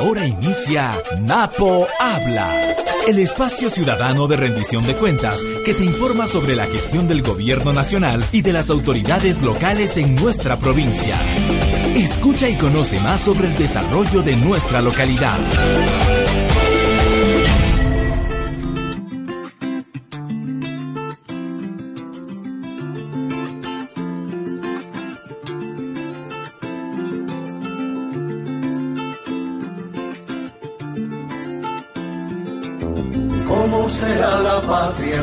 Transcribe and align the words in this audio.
Ahora 0.00 0.26
inicia 0.26 0.98
Napo 1.20 1.86
Habla, 2.00 2.74
el 3.06 3.18
espacio 3.18 3.68
ciudadano 3.68 4.28
de 4.28 4.36
rendición 4.36 4.86
de 4.86 4.96
cuentas 4.96 5.44
que 5.62 5.74
te 5.74 5.84
informa 5.84 6.26
sobre 6.26 6.56
la 6.56 6.64
gestión 6.64 7.06
del 7.06 7.20
gobierno 7.20 7.74
nacional 7.74 8.24
y 8.32 8.40
de 8.40 8.54
las 8.54 8.70
autoridades 8.70 9.42
locales 9.42 9.98
en 9.98 10.14
nuestra 10.14 10.56
provincia. 10.56 11.16
Escucha 11.94 12.48
y 12.48 12.56
conoce 12.56 12.98
más 13.00 13.20
sobre 13.20 13.48
el 13.48 13.54
desarrollo 13.58 14.22
de 14.22 14.36
nuestra 14.36 14.80
localidad. 14.80 15.38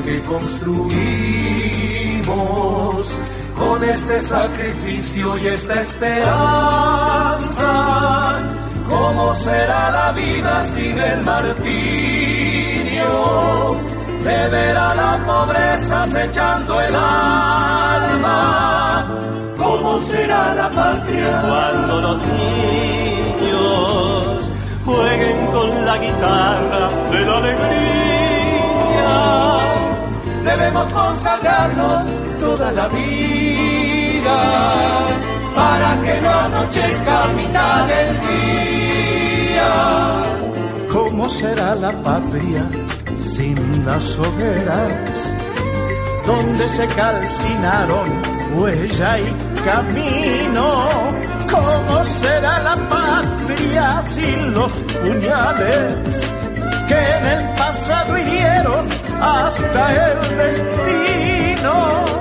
Que 0.02 0.22
construimos 0.22 0.88
con 3.58 3.84
este 3.84 4.22
sacrificio 4.22 5.38
y 5.38 5.48
esta 5.48 5.82
esperanza? 5.82 6.38
¿Cómo 8.90 9.34
será 9.36 9.92
la 9.92 10.12
vida 10.12 10.66
sin 10.66 10.98
el 11.00 11.22
martirio? 11.24 11.78
De 14.24 14.48
ver 14.50 14.78
a 14.78 14.96
la 14.96 15.18
pobreza 15.26 16.04
acechando 16.04 16.82
el 16.82 16.96
alma. 16.96 18.28
¿Cómo 19.58 20.00
será 20.02 20.54
la 20.54 20.70
patria 20.70 21.42
cuando 21.42 22.02
los 22.02 22.18
niños 22.18 23.58
jueguen 24.86 25.48
con 25.48 25.86
la 25.86 25.98
guitarra 25.98 26.90
de 27.12 27.26
la 27.26 27.38
alegría? 27.38 28.08
Debemos 30.58 30.92
consagrarnos 30.92 32.04
toda 32.40 32.72
la 32.72 32.88
vida 32.88 34.42
para 35.56 36.02
que 36.02 36.20
no 36.20 36.32
anochezca 36.32 37.28
mitad 37.36 37.86
del 37.86 38.22
día. 38.22 39.72
¿Cómo 40.92 41.30
será 41.30 41.76
la 41.76 41.92
patria 41.92 42.68
sin 43.20 43.86
las 43.86 44.18
hogueras? 44.18 45.12
Donde 46.26 46.68
se 46.70 46.88
calcinaron 46.88 48.22
huella 48.56 49.20
y 49.20 49.28
camino. 49.64 50.90
¿Cómo 51.52 52.04
será 52.04 52.60
la 52.64 52.76
patria 52.90 54.04
sin 54.08 54.54
los 54.56 54.72
puñales 54.72 56.37
que 56.88 56.96
en 56.96 57.26
el 57.26 57.50
pasado 57.56 58.18
hirieron 58.18 58.90
hasta 59.22 60.12
el 60.12 60.38
destino? 60.38 61.74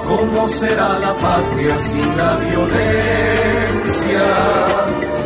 ¿Cómo 0.04 0.48
será 0.48 0.98
la 0.98 1.14
patria 1.14 1.78
sin 1.78 2.16
la 2.16 2.34
violencia? 2.34 4.24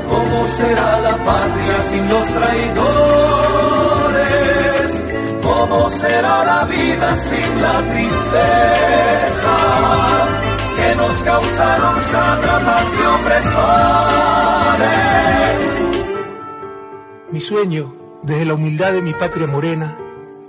¿Cómo 0.08 0.46
será 0.48 1.00
la 1.00 1.16
patria 1.24 1.82
sin 1.90 2.08
los 2.08 2.26
traidores? 2.26 2.90
¿Cómo 5.42 5.90
será 5.90 6.44
la 6.44 6.64
vida 6.64 7.16
sin 7.16 7.62
la 7.62 7.82
tristeza 7.92 9.56
que 10.76 10.94
nos 10.96 11.16
causaron 11.20 12.00
sátrapas 12.00 12.86
y 12.98 13.02
opresores? 13.18 14.40
Mi 17.30 17.40
sueño, 17.40 17.99
desde 18.22 18.44
la 18.44 18.54
humildad 18.54 18.92
de 18.92 19.02
mi 19.02 19.14
patria 19.14 19.46
morena, 19.46 19.96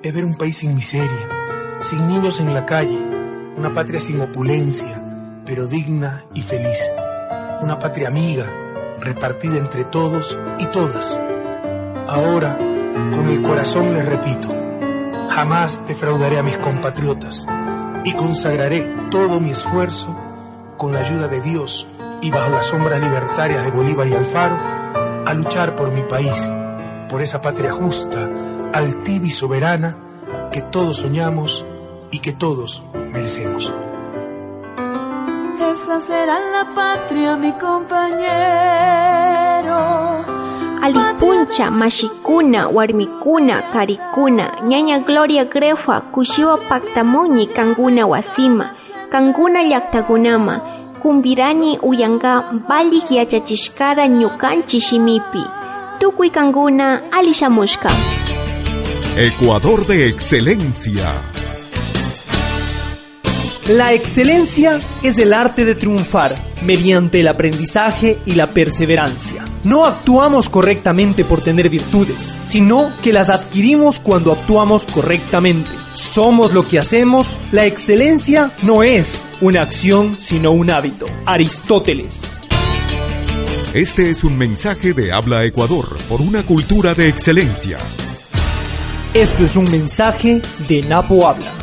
es 0.04 0.14
ver 0.14 0.26
un 0.26 0.36
país 0.36 0.58
sin 0.58 0.76
miseria, 0.76 1.30
sin 1.80 2.08
niños 2.08 2.40
en 2.40 2.54
la 2.54 2.66
calle, 2.66 3.00
una 3.56 3.74
patria 3.74 4.00
sin 4.00 4.20
opulencia, 4.20 5.42
pero 5.46 5.68
digna 5.68 6.26
y 6.34 6.42
feliz, 6.42 6.92
una 7.62 7.80
patria 7.80 8.10
amiga, 8.10 8.46
repartida 9.00 9.58
entre 9.58 9.86
todos 9.86 10.38
y 10.60 10.66
todas. 10.68 11.18
Ahora, 12.08 12.58
con 12.58 13.28
el 13.30 13.42
corazón 13.42 13.94
les 13.94 14.06
repito, 14.06 14.50
jamás 15.30 15.82
defraudaré 15.88 16.40
a 16.40 16.44
mis 16.44 16.58
compatriotas 16.58 17.48
y 18.04 18.14
consagraré 18.14 18.82
todo 19.10 19.40
mi 19.40 19.52
esfuerzo 19.52 20.18
con 20.78 20.94
la 20.94 21.02
ayuda 21.02 21.28
de 21.28 21.42
Dios 21.42 21.88
y 22.22 22.32
bajo 22.32 22.52
las 22.52 22.66
sombras 22.66 23.00
libertarias 23.00 23.64
de 23.64 23.72
Bolívar 23.72 24.08
y 24.08 24.14
Alfaro 24.14 24.58
a 25.26 25.34
luchar 25.34 25.76
por 25.76 25.92
mi 25.92 26.02
país, 26.04 26.50
por 27.12 27.22
esa 27.22 27.42
patria 27.42 27.74
justa, 27.74 28.26
altiva 28.74 29.26
y 29.26 29.32
soberana 29.32 29.98
que 30.50 30.62
todos 30.62 30.98
soñamos 30.98 31.66
y 32.10 32.20
que 32.20 32.32
todos 32.32 32.82
merecemos. 33.12 33.72
Esa 35.72 36.00
será 36.00 36.40
la 36.40 36.74
patria, 36.74 37.36
mi 37.36 37.52
compañero. 37.52 38.32
Alipuncha, 40.82 41.70
mashikuna, 41.70 42.70
warmikuna, 42.70 43.72
karikuna, 43.72 44.62
ñaña 44.64 45.00
Gloria 45.00 45.44
Grefa, 45.46 46.02
kushiwa 46.14 46.58
paktamuñi 46.70 47.48
kanguna 47.48 48.06
wasima, 48.08 48.72
kanguna 49.12 49.64
llaktakunama, 49.64 50.62
kumbirani 51.02 51.78
uyanga 51.82 52.52
balik 52.70 53.12
yachachishkara 53.12 54.08
ñukanchi 54.08 54.80
shimipi. 54.80 55.61
Tukuy 56.02 56.32
kanguna 56.32 57.04
alishamushka. 57.12 57.88
Ecuador 59.16 59.86
de 59.86 60.08
excelencia. 60.08 61.14
La 63.70 63.94
excelencia 63.94 64.80
es 65.04 65.20
el 65.20 65.32
arte 65.32 65.64
de 65.64 65.76
triunfar 65.76 66.36
mediante 66.64 67.20
el 67.20 67.28
aprendizaje 67.28 68.20
y 68.26 68.32
la 68.32 68.48
perseverancia. 68.48 69.46
No 69.64 69.86
actuamos 69.86 70.50
correctamente 70.50 71.24
por 71.24 71.44
tener 71.44 71.70
virtudes, 71.70 72.34
sino 72.48 72.92
que 73.04 73.14
las 73.14 73.30
adquirimos 73.30 74.00
cuando 74.00 74.32
actuamos 74.32 74.88
correctamente. 74.88 75.70
Somos 75.94 76.52
lo 76.52 76.68
que 76.68 76.80
hacemos. 76.80 77.28
La 77.52 77.68
excelencia 77.68 78.50
no 78.64 78.82
es 78.82 79.28
una 79.40 79.62
acción, 79.62 80.18
sino 80.18 80.50
un 80.50 80.72
hábito. 80.72 81.06
Aristóteles. 81.28 82.42
Este 83.74 84.10
es 84.10 84.26
un 84.26 84.38
mensaje 84.38 84.94
de 84.94 85.14
Habla 85.14 85.46
Ecuador 85.46 85.86
por 86.10 86.20
una 86.20 86.44
cultura 86.46 86.94
de 86.94 87.08
excelencia. 87.08 87.78
Esto 89.14 89.46
es 89.46 89.56
un 89.56 89.64
mensaje 89.72 90.42
de 90.68 90.82
Napo 90.82 91.26
Habla. 91.26 91.54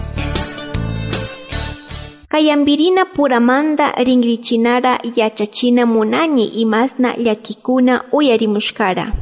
Kayambirina 2.28 3.12
puramanda 3.12 3.92
ringrichinara 3.92 5.00
yachachina 5.16 5.84
munani 5.84 6.46
imasna 6.62 7.14
llakikuna 7.14 8.06
uyarimushkara. 8.10 9.12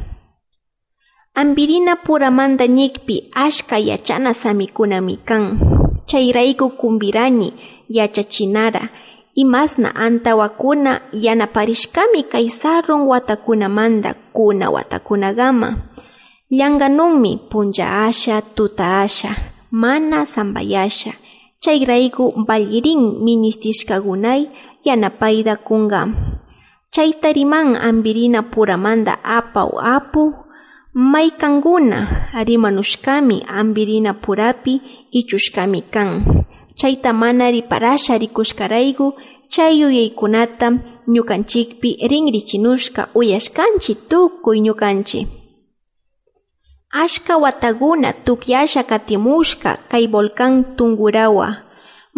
Ambirina 1.33 1.97
puramanda 1.97 2.67
ñikpi 2.67 3.29
ashka 3.35 3.79
yachana 3.79 4.33
samikunami 4.33 5.17
kan. 5.25 5.59
Chayrayku 6.05 6.69
kumbirani 6.69 7.53
yachachinara 7.89 8.89
imasna 9.37 9.93
antawakuna 9.95 11.01
yanaparishkami 11.13 12.25
kay 12.25 12.49
sarun 12.49 13.05
watakunamanda 13.05 14.15
kuna 14.33 14.69
watakunagama. 14.69 15.77
Llanganumi 16.49 17.37
punja 17.49 18.03
asha 18.09 18.41
tuta 18.41 19.01
asha 19.05 19.35
mana 19.71 20.25
sambayasha. 20.25 21.13
chayrayku 21.59 22.33
vallirin 22.47 23.21
ministishkagunay 23.25 24.47
yanapayda 24.83 25.55
kunga. 25.55 26.07
Chaytariman 26.93 27.75
ambirina 27.75 28.41
puramanda 28.43 29.19
apaw 29.23 29.69
apu 29.81 30.33
maykanguna 30.93 32.29
arimanushkami 32.33 33.43
ambirina 33.47 34.13
purapi 34.13 34.81
ichushkami 35.11 35.81
kan. 35.81 36.25
Chayta 36.79 37.11
mana 37.13 37.45
riparasha 37.51 38.17
rikushkarayku 38.21 39.05
chay 39.53 39.73
yuyaykunata 39.81 40.67
ñukanchikpi 41.13 41.89
rinrichinushka 42.09 43.01
uyashkanchi 43.19 43.93
tukuy 44.09 44.57
ñukanchi. 44.65 45.19
Ashka 47.03 47.33
wataguna 47.43 48.09
tukyasha 48.25 48.83
katimushka 48.83 49.71
kay 49.89 50.07
volcán 50.07 50.53
Tungurawa. 50.77 51.47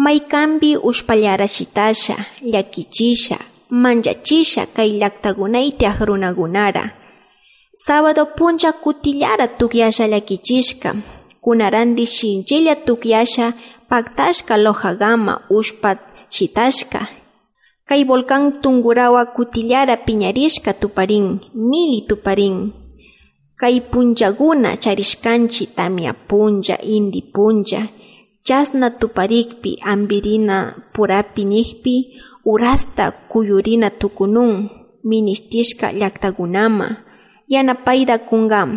Maykambi 0.04 0.76
ushpallarashitasha, 0.76 2.16
llakichisha, 2.52 3.38
manchachisha 3.82 4.62
kay 4.76 4.90
llaktagunaytiaq 5.00 5.98
runagunara. 6.08 6.84
Sábado 7.86 8.22
puncha 8.36 8.72
kutillara 8.72 9.48
tukyasha 9.58 10.06
llakichishka. 10.08 10.90
Kunarandi 11.40 12.06
shinchilla 12.06 12.74
tukyasha 12.76 13.52
paktashka 13.90 14.54
lohagama 14.64 15.34
ushpat 15.50 15.98
shitashka. 16.30 17.02
Kay 17.88 18.06
volcán 18.08 18.62
Tungurawa 18.62 19.22
kutillara 19.34 19.96
piñarishka 20.06 20.72
tuparin, 20.80 21.26
mili 21.70 22.06
tuparin. 22.08 22.56
kay 23.60 23.76
punllakuna 23.90 24.70
charishkanchi 24.82 25.64
tamia 25.76 26.12
punlla 26.28 26.76
indi 26.96 27.20
punlla 27.34 27.80
chasna 28.46 28.88
tuparikpi 29.00 29.72
ambirina 29.92 30.56
purapi 30.94 31.42
nikpi 31.52 31.94
urasta 32.52 33.04
kuyurina 33.30 33.88
tukunun 34.00 34.52
ministishka 35.04 35.86
llaktakunama 35.92 36.88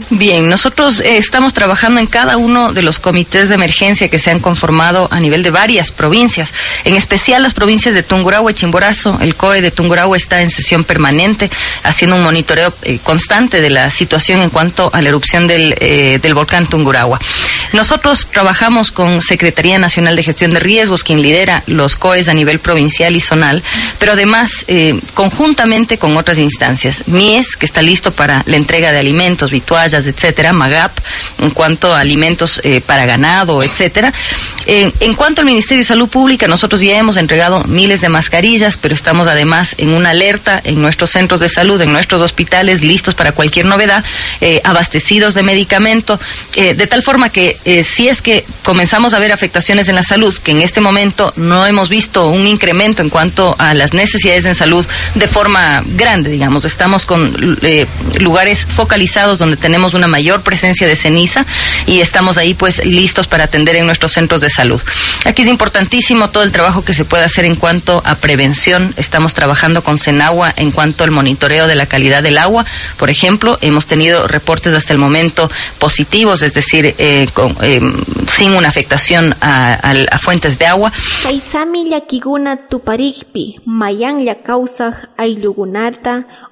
Bien, 0.10 0.50
nosotros 0.50 1.00
eh, 1.02 1.18
estamos 1.18 1.54
trabajando 1.54 2.00
en 2.00 2.08
cada 2.08 2.38
uno 2.38 2.74
de 2.74 2.81
los 2.81 2.98
comités 2.98 3.48
de 3.48 3.54
emergencia 3.54 4.10
que 4.10 4.18
se 4.18 4.31
han 4.31 4.40
conformado 4.40 5.08
a 5.12 5.20
nivel 5.20 5.44
de 5.44 5.52
varias 5.52 5.92
provincias, 5.92 6.56
en 6.84 6.96
especial 6.96 7.44
las 7.44 7.54
provincias 7.54 7.94
de 7.94 8.02
Tungurahua 8.02 8.50
y 8.50 8.56
Chimborazo. 8.56 9.20
El 9.22 9.36
COE 9.36 9.62
de 9.62 9.70
Tungurahua 9.70 10.18
está 10.18 10.42
en 10.42 10.50
sesión 10.50 10.86
permanente, 10.86 11.52
haciendo 11.84 12.16
un 12.16 12.24
monitoreo 12.24 12.74
eh, 12.81 12.98
constante 13.04 13.62
de 13.62 13.70
la 13.70 13.92
situación 13.92 14.42
en 14.42 14.50
cuanto 14.50 14.90
a 14.92 15.04
la 15.04 15.10
erupción 15.10 15.46
del, 15.46 15.75
eh, 15.80 16.18
del 16.20 16.34
volcán 16.34 16.66
Tungurahua. 16.66 17.20
Nosotros 17.74 18.25
trabajamos 18.31 18.92
con 18.92 19.22
Secretaría 19.22 19.78
Nacional 19.78 20.16
de 20.16 20.24
Gestión 20.24 20.52
de 20.52 20.60
Riesgos, 20.60 21.04
quien 21.04 21.22
lidera 21.22 21.62
los 21.68 21.96
COEs 21.96 22.28
a 22.28 22.34
nivel 22.34 22.58
provincial 22.58 23.16
y 23.16 23.20
zonal, 23.20 23.62
pero 24.00 24.14
además 24.14 24.66
conjuntamente 25.14 26.00
con 26.00 26.18
otras 26.18 26.40
instancias. 26.40 27.04
MIES, 27.08 27.56
que 27.56 27.68
está 27.68 27.84
listo 27.84 28.12
para 28.12 28.42
la 28.48 28.62
entrega 28.63 28.92
de 28.92 29.00
alimentos, 29.00 29.51
vituallas, 29.51 30.07
etcétera, 30.07 30.54
MAGAP, 30.54 30.98
en 31.42 31.50
cuanto 31.51 31.94
a 31.94 32.00
alimentos 32.00 32.62
eh, 32.63 32.81
para 32.81 33.06
ganado, 33.06 33.62
etcétera. 33.62 34.13
en 34.65 35.13
cuanto 35.15 35.42
al 35.42 35.45
Ministerio 35.45 35.81
de 35.81 35.88
Salud 35.88 36.07
Pública, 36.07 36.48
nosotros 36.48 36.80
ya 36.80 36.98
hemos 36.98 37.18
entregado 37.18 37.63
miles 37.65 38.00
de 38.00 38.07
mascarillas, 38.07 38.77
pero 38.77 38.95
estamos 38.95 39.27
además 39.27 39.75
en 39.77 39.89
una 39.89 40.12
alerta 40.12 40.62
en 40.63 40.81
nuestros 40.81 41.12
centros 41.12 41.42
de 41.42 41.50
salud, 41.50 41.81
en 41.81 41.92
nuestros 41.92 42.21
hospitales, 42.21 42.81
listos 42.81 43.13
para 43.13 43.33
cualquier 43.33 43.65
novedad, 43.65 44.04
eh, 44.39 44.62
abastecidos 44.63 45.33
de 45.33 45.44
medicamento, 45.44 46.19
eh, 46.56 46.74
de 46.74 46.88
tal 46.88 47.04
forma 47.04 47.30
que 47.30 47.60
si 47.83 48.07
es 48.07 48.21
que 48.21 48.45
comenzamos 48.63 49.13
a 49.13 49.19
ver 49.19 49.31
afectaciones 49.33 49.89
en 49.89 49.95
la 49.95 50.04
salud, 50.04 50.33
que 50.38 50.51
en 50.51 50.62
este 50.62 50.80
momento 50.80 51.33
no 51.36 51.65
hemos 51.65 51.89
visto 51.89 52.30
un 52.30 52.48
incremento 52.48 53.01
en 53.01 53.10
cuanto 53.10 53.56
a 53.60 53.74
las 53.74 53.94
necesidades 53.94 54.45
en 54.45 54.56
salud 54.56 54.86
de 55.15 55.27
forma 55.27 55.83
grande, 55.86 56.30
digamos, 56.30 56.63
estamos 56.63 57.06
con 57.06 57.57
lugares 58.19 58.53
focalizados 58.56 59.38
donde 59.38 59.58
tenemos 59.58 59.94
una 59.94 60.08
mayor 60.08 60.42
presencia 60.42 60.88
de 60.88 60.96
ceniza 60.96 61.46
y 61.86 62.02
estamos 62.02 62.38
ahí 62.38 62.54
pues 62.54 62.86
listos 62.86 63.28
para 63.28 63.46
atender 63.46 63.76
en 63.76 63.86
nuestros 63.86 64.14
centros 64.14 64.42
de 64.42 64.50
salud. 64.50 64.82
Aquí 65.26 65.42
es 65.42 65.48
importantísimo 65.48 66.30
todo 66.30 66.44
el 66.44 66.52
trabajo 66.52 66.84
que 66.84 66.94
se 66.94 67.06
puede 67.06 67.24
hacer 67.24 67.46
en 67.46 67.56
cuanto 67.56 68.02
a 68.06 68.16
prevención. 68.16 68.94
Estamos 68.98 69.34
trabajando 69.34 69.84
con 69.84 69.98
Senagua 69.98 70.54
en 70.56 70.72
cuanto 70.72 71.04
al 71.04 71.12
monitoreo 71.12 71.68
de 71.68 71.76
la 71.76 71.86
calidad 71.86 72.24
del 72.24 72.38
agua. 72.38 72.66
Por 72.98 73.10
ejemplo, 73.10 73.58
hemos 73.62 73.86
tenido 73.86 74.28
reportes 74.28 74.74
hasta 74.74 74.94
el 74.94 75.00
momento 75.00 75.50
positivos, 75.80 76.42
es 76.42 76.54
decir, 76.54 76.96
eh, 76.98 77.28
eh, 77.62 77.82
sin 78.28 78.52
una 78.56 78.68
afectación 78.68 79.34
a, 79.42 79.78
fuentes 80.22 80.58
de 80.60 80.66
agua. 80.66 80.92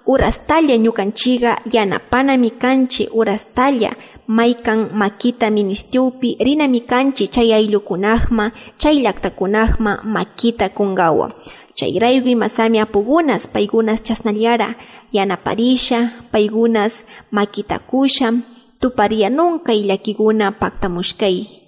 urastalla 0.05 0.75
ñukanchiga 0.77 1.61
yanapanami 1.71 2.51
kanchi 2.51 3.07
urastalla 3.13 3.91
maykan 4.27 4.89
makita 4.93 5.49
ministiupi 5.49 6.37
rinami 6.39 6.81
kanchi 6.81 7.27
chay 7.27 7.53
ayllukunajma 7.53 8.51
chay 8.77 9.01
llaqtakunajma 9.03 10.01
makita 10.03 10.69
kungawa 10.69 11.31
chayrayku 11.75 12.35
masami 12.35 12.79
apugunas 12.79 13.47
paygunas 13.47 14.03
chasnallara 14.03 14.75
yanaparisha 15.11 16.11
paygunas 16.31 16.93
makitakusha 17.31 18.33
tuparianunka 18.79 19.73
llakikuna 19.73 20.51
paktamushkay 20.51 21.60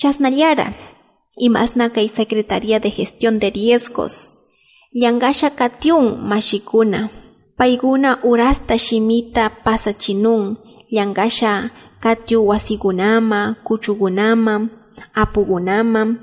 chasnallara 0.00 0.72
imasna 1.36 1.92
kay 1.92 2.08
Secretaría 2.08 2.80
de 2.80 2.90
Gestión 2.90 3.38
de 3.38 3.50
Riesgos. 3.50 4.32
Llangasha 4.92 5.50
katiun 5.50 6.24
mashikuna. 6.24 7.10
Paiguna 7.56 8.18
urasta 8.24 8.78
shimita 8.78 9.50
pasachinun, 9.64 10.56
llangasha 10.90 11.70
katyu 12.00 12.48
wasigunama, 12.48 13.56
kuchugunama, 13.64 14.70
apugunama, 15.14 16.16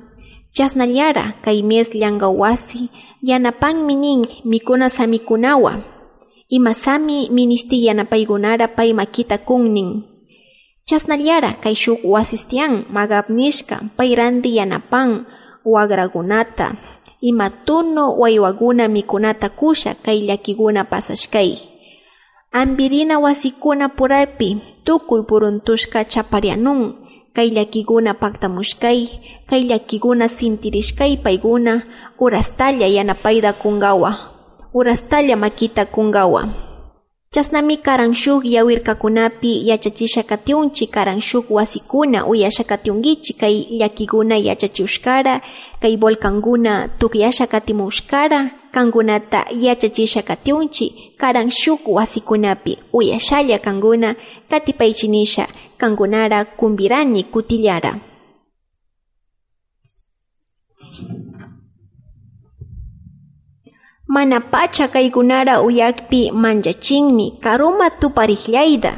chasnallara 0.51 1.35
kay 1.44 1.62
mes 1.62 1.94
llanga 1.94 2.27
wasi, 2.27 2.89
yanapan 3.21 3.85
minin 3.85 4.25
mikuna 4.44 4.89
samikunawa, 4.89 5.83
imasami 6.50 7.29
ministi 7.29 7.85
yanapaygunara 7.85 8.68
pay 8.68 8.94
makita 8.94 9.38
kunnin. 9.38 10.16
Chasnallara 10.88 11.60
kay 11.60 11.75
shuk 11.75 12.00
wasistian 12.07 12.88
magabnishka 12.88 13.92
pay 14.00 14.16
randi 14.16 14.56
yanapan 14.56 15.28
wagragunata, 15.68 16.80
imatuno 17.19 18.16
waywaguna 18.16 18.88
mikunata 18.88 19.51
kusha 19.51 20.00
kay 20.00 20.24
llakikuna 20.24 20.88
pasashkay. 20.88 21.60
Ambirina 22.56 23.19
wasikuna 23.19 23.92
purapi 23.92 24.63
tukuy 24.88 25.28
puruntushka 25.28 26.07
chaparianun 26.07 26.95
kay 27.36 27.51
llakikuna 27.51 28.16
paktamushkay 28.16 29.00
kay 29.50 29.62
llakikuna 29.68 30.31
sintirishkay 30.31 31.19
payguna 31.19 31.84
urastalla 32.16 32.88
yanapayda 32.88 33.54
kungawa 33.60 34.12
urastalla 34.74 35.36
makita 35.36 35.86
kungawa 35.86 36.66
Chasnami 37.38 37.78
karan 37.78 38.13
shuk 38.18 38.45
yawirkakunapi 38.45 39.69
yachachisha 39.69 40.24
katiunchi 40.24 40.88
karan 40.88 41.22
shuk 41.22 41.45
wasikuna 41.51 42.25
uyasha 42.25 42.63
katiungichi 42.63 43.34
kay 43.34 43.66
llakikuna 43.78 44.38
yachachiushkara 44.38 45.42
kay 45.81 45.95
volkankuna 45.98 46.88
tukyasha 46.98 47.48
katimushkara 47.48 48.50
kankunata 48.72 49.45
yachachisha 49.51 50.22
katiunchi 50.22 51.13
wasikunapi 51.88 52.78
uyashalla 52.94 53.60
kankuna 53.60 54.16
katipaychinisha 54.50 55.48
kankunara 55.78 56.45
kumbirani 56.45 57.24
kutillara 57.24 58.00
Mana 64.07 64.39
pacha 64.39 64.88
uyakpi 65.68 66.31
manchachinmi 66.31 67.31
karuma 67.44 67.89
tupariklayta 67.89 68.94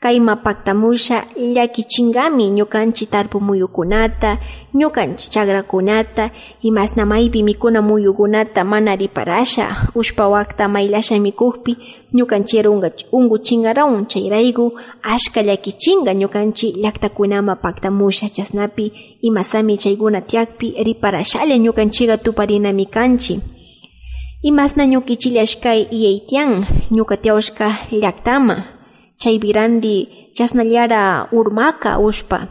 kayma 0.00 0.36
paktamusha 0.36 1.24
llakichingami 1.36 2.50
ñukanchi 2.50 3.06
tarpu 3.06 3.40
muyukunata 3.40 4.38
ñukanchi 4.74 5.30
chakrakunata 5.30 6.30
imasna 6.62 7.04
maypi 7.06 7.42
mikuna 7.42 7.82
muyukunata 7.82 8.64
mana 8.64 8.96
riparasha 8.96 9.66
ushpa 9.94 10.28
wakta 10.28 10.68
maylasha 10.68 11.18
mikukpi 11.18 11.76
ñukanchira 12.14 12.70
unguchingarawan 13.12 14.06
chayrayku 14.06 14.72
ashka 15.02 15.42
llakichinga 15.42 16.14
ñukanchi 16.14 16.72
llaktakunama 16.82 17.56
paktamusha 17.56 18.28
chasnapi 18.28 18.92
imasami 19.22 19.76
chaykuna 19.78 20.20
tiakpi 20.20 20.74
riparashalla 20.84 21.56
ñukanchiga 21.58 22.16
tuparinami 22.16 22.86
kanchi 22.86 23.40
Imasna 24.42 24.84
ñukichillashkay 24.86 25.90
iyaytian 25.90 26.50
ñukatiawshka 26.94 27.90
llaktama 27.90 28.56
chaybirandi 29.18 30.30
chasnallara 30.36 31.26
urmaka 31.34 31.98
ushpa 31.98 32.46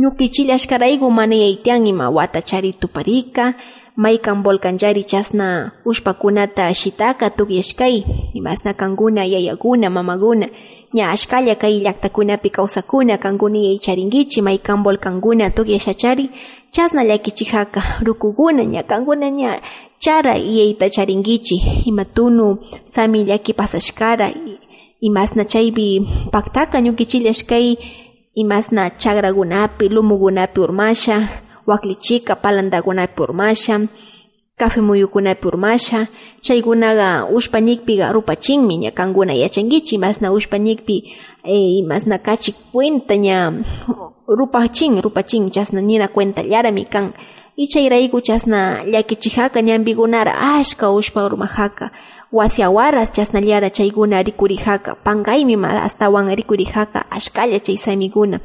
ñukichillashkarayku 0.00 1.10
mana 1.10 1.34
yaytian 1.36 1.84
ima 1.86 2.08
watachari 2.08 2.72
tuparika 2.80 3.54
maykan 3.96 4.40
volcanllari 4.42 5.04
chasna 5.04 5.72
ushpakunata 5.84 6.72
shitaka 6.74 7.28
tukyashkay 7.36 8.04
imasna 8.32 8.72
kankuna 8.72 9.24
yayakuna 9.28 9.90
mamakuna 9.90 10.48
ña 10.94 11.10
ashkalla 11.14 11.54
kay 11.54 11.80
llaktakunapi 11.80 12.50
kawsakuna 12.50 13.18
kankuna 13.18 13.58
yaycharinkichi 13.58 14.42
maykan 14.42 14.82
volcankuna 14.84 15.50
tukyashachari 15.50 16.30
chasna 16.74 17.02
llakichijaka 17.04 17.80
rukukuna 18.06 18.62
ña 18.62 18.82
kankuna 18.90 19.28
ña 19.30 19.50
chara 19.98 20.34
iyayta 20.36 20.90
charinkichi 20.90 21.56
imatunu 21.90 22.58
sami 22.94 23.24
llaki 23.24 23.52
pasashkara 23.52 24.26
imasna 25.00 25.44
chaypi 25.44 25.86
paktaka 26.32 26.76
ñukichillashkay 26.84 27.66
imasna 28.34 28.90
chakrakunapi 28.90 29.88
lumukunapi 29.88 30.60
urmasha 30.60 31.16
waklichika 31.66 32.36
palantakunapi 32.36 33.22
urmasha 33.22 33.80
café 34.62 34.80
muyukunapi 34.88 35.44
urmasha 35.50 36.00
chaykunaqa 36.46 37.08
ushpanikpiqa 37.36 38.06
rupachinmi 38.16 38.74
ña 38.82 38.90
kankuna 38.98 39.34
yachankichi 39.42 39.94
imasna 39.98 40.30
ushpanikpi 40.36 40.96
eh, 41.52 41.82
imasna 41.82 42.16
kachi 42.26 42.50
cuenta 42.72 43.14
ña 43.26 43.36
rupachin 44.38 45.02
rupachin 45.04 45.50
chasna 45.54 45.80
nina 45.80 46.06
cuentallarami 46.14 46.84
kan. 46.92 47.06
Y 47.56 47.66
chayrayku 47.68 48.20
chasna 48.20 48.84
llakichijaka 48.84 49.60
ñampikunara 49.60 50.32
ashka 50.56 50.90
ushpa 50.90 51.24
urmajaka 51.26 51.90
wasi 52.32 52.62
awaras 52.62 53.12
chasnallara 53.12 53.70
chaykuna 53.70 54.22
rikurijaka 54.22 54.94
pankaymi 55.04 55.56
astawan 55.86 56.32
rikurijaka 56.34 57.04
ashkalla 57.10 57.60
chay 57.60 57.76
samiguna 57.76 58.40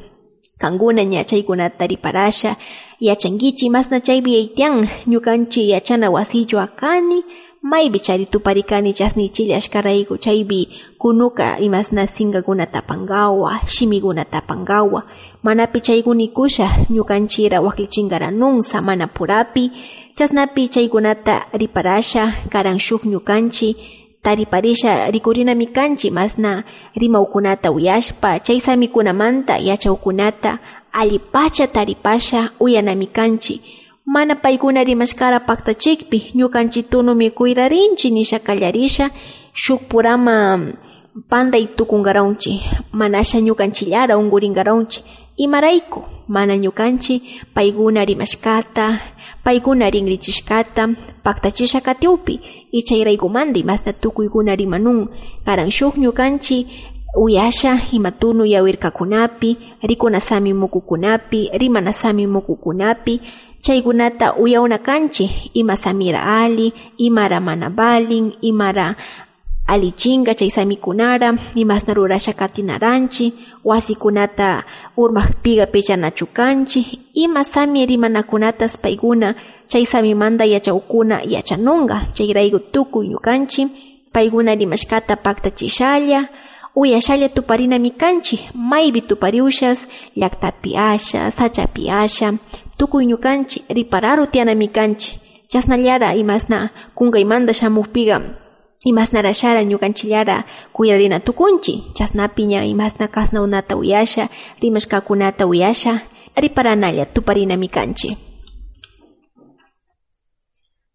kankuna 0.60 1.02
ña 1.04 1.24
chaykunata 1.24 1.86
riparasha 1.86 2.56
yachankichik 3.00 3.70
masna 3.70 4.00
chaypi 4.00 4.34
aytian 4.36 4.88
ñukanchik 5.06 5.68
yachana 5.68 6.10
wasichu 6.10 6.58
akani 6.60 7.24
maybi 7.62 7.98
chari 8.00 8.26
tuparikani 8.26 8.92
chasnichilla 8.94 9.56
ashkarayku 9.56 10.16
chaypi 10.18 10.68
kunuka 10.98 11.58
imasna 11.58 12.06
sinkakunata 12.06 12.82
pankawa 12.82 13.60
shimikunata 13.66 14.40
pankawa 14.40 15.02
manapi 15.42 15.80
chaykunikusha 15.80 16.66
ñukanchira 16.90 17.60
waklichinkaranunsa 17.60 18.80
mana 18.82 19.06
purapi. 19.06 19.70
Chasnapi 20.14 20.68
chaykunata 20.68 21.46
riparasha 21.52 22.32
karan 22.50 22.78
shuk 22.78 23.04
ñukanchik 23.04 23.76
tariparisha 24.22 25.10
rikurinami 25.10 25.66
kanchik 25.66 26.12
masna 26.12 26.64
rimawkunata 26.96 27.70
uyashpa. 27.70 28.40
Chay 28.40 28.58
samikunamanta 28.60 29.58
yachawkunata 29.58 30.58
allipacha 30.92 31.66
taripasha 31.66 32.50
uyanami 32.60 33.06
kanchik 33.06 33.60
mana 34.06 34.34
paykuna 34.36 34.84
rimashkara 34.84 35.40
paktachikpi 35.40 36.32
ñukanchik 36.34 36.88
tunumi 36.90 37.30
cuidarinchik 37.30 38.12
nisha 38.12 38.38
kallarisha 38.38 39.10
shuk 39.54 39.80
purama 39.88 40.36
panday 41.28 41.66
tukunkaranchik 41.76 42.60
manasha 42.92 43.38
ñukanchillara 43.40 44.16
unkurinkaranchik 44.18 45.04
imarayku 45.36 46.00
mana 46.28 46.56
ñukanchik 46.56 47.22
paykuna 47.54 48.04
rimashkata 48.04 48.86
paykuna 49.44 49.90
rinrichishkata 49.90 50.88
paktachisha 51.22 51.80
katiupi 51.80 52.40
y 52.72 52.82
chayraykumanta 52.82 53.58
imasta 53.58 53.92
tukuykuna 53.92 54.54
rimanun. 54.56 55.08
Karan 55.44 55.70
shuk 55.70 55.96
ñukanchik 55.96 56.66
uyasha 57.16 57.74
himatunu 57.74 58.44
yawirkakunapi 58.46 59.58
rikunasami 59.82 60.52
mukukunapi 60.54 61.50
rimanasami 61.52 62.26
mukukunapi 62.26 63.20
chaykunata 63.60 64.34
uyawna 64.34 64.78
kanchik 64.78 65.30
ima 65.56 65.76
samira 65.76 66.22
ali 66.42 66.72
imara 66.96 67.40
mana 67.40 67.70
balin 67.70 68.32
imara 68.40 68.94
alichinga 69.66 70.34
chay 70.34 70.50
samikunara 70.50 71.38
imasna 71.54 71.94
rurasha 71.94 72.32
katinaranchik 72.32 73.34
wasikunata 73.64 74.64
pichanachu 75.72 76.26
kanchik 76.26 76.86
ima 77.14 77.44
sami 77.44 77.86
rimanakunatas 77.86 78.78
paykuna 78.78 79.34
chay 79.66 79.84
samimanta 79.84 80.44
yachawkuna 80.44 81.20
yachanunga 81.26 82.06
chayrayku 82.14 82.58
tukuy 82.58 83.08
ñukanchik 83.08 83.68
paykuna 84.12 84.54
rimashkata 84.54 85.16
paktachishalla 85.16 86.28
uyashalla 86.74 87.28
tuparinami 87.28 87.90
kanchik 87.90 88.40
maypi 88.54 89.00
tupariushas 89.00 89.88
llaktapi 90.16 90.76
asha 90.76 91.30
sachapi 91.30 91.90
asha 91.90 92.32
tukuy 92.78 93.06
ñukanchik 93.06 93.62
ripararu 93.68 94.26
tiyanami 94.26 94.68
kanchik 94.68 95.18
chasnallara 95.48 96.14
imasna 96.14 96.70
kunkaymanta 96.94 97.52
shamukpiqa 97.52 98.20
imasnarashara 98.84 99.62
ñukanchillara 99.64 100.44
kuyarina 100.72 101.20
tukunchik 101.20 101.94
chasnapi 101.94 102.42
ña 102.46 102.64
imasna 102.64 103.08
kasnaunata 103.08 103.76
uyasha 103.76 104.28
rimashkakunata 104.62 105.46
uyasha 105.46 106.00
riparanalla 106.36 107.04
tuparinami 107.06 107.68
kanchik 107.68 108.27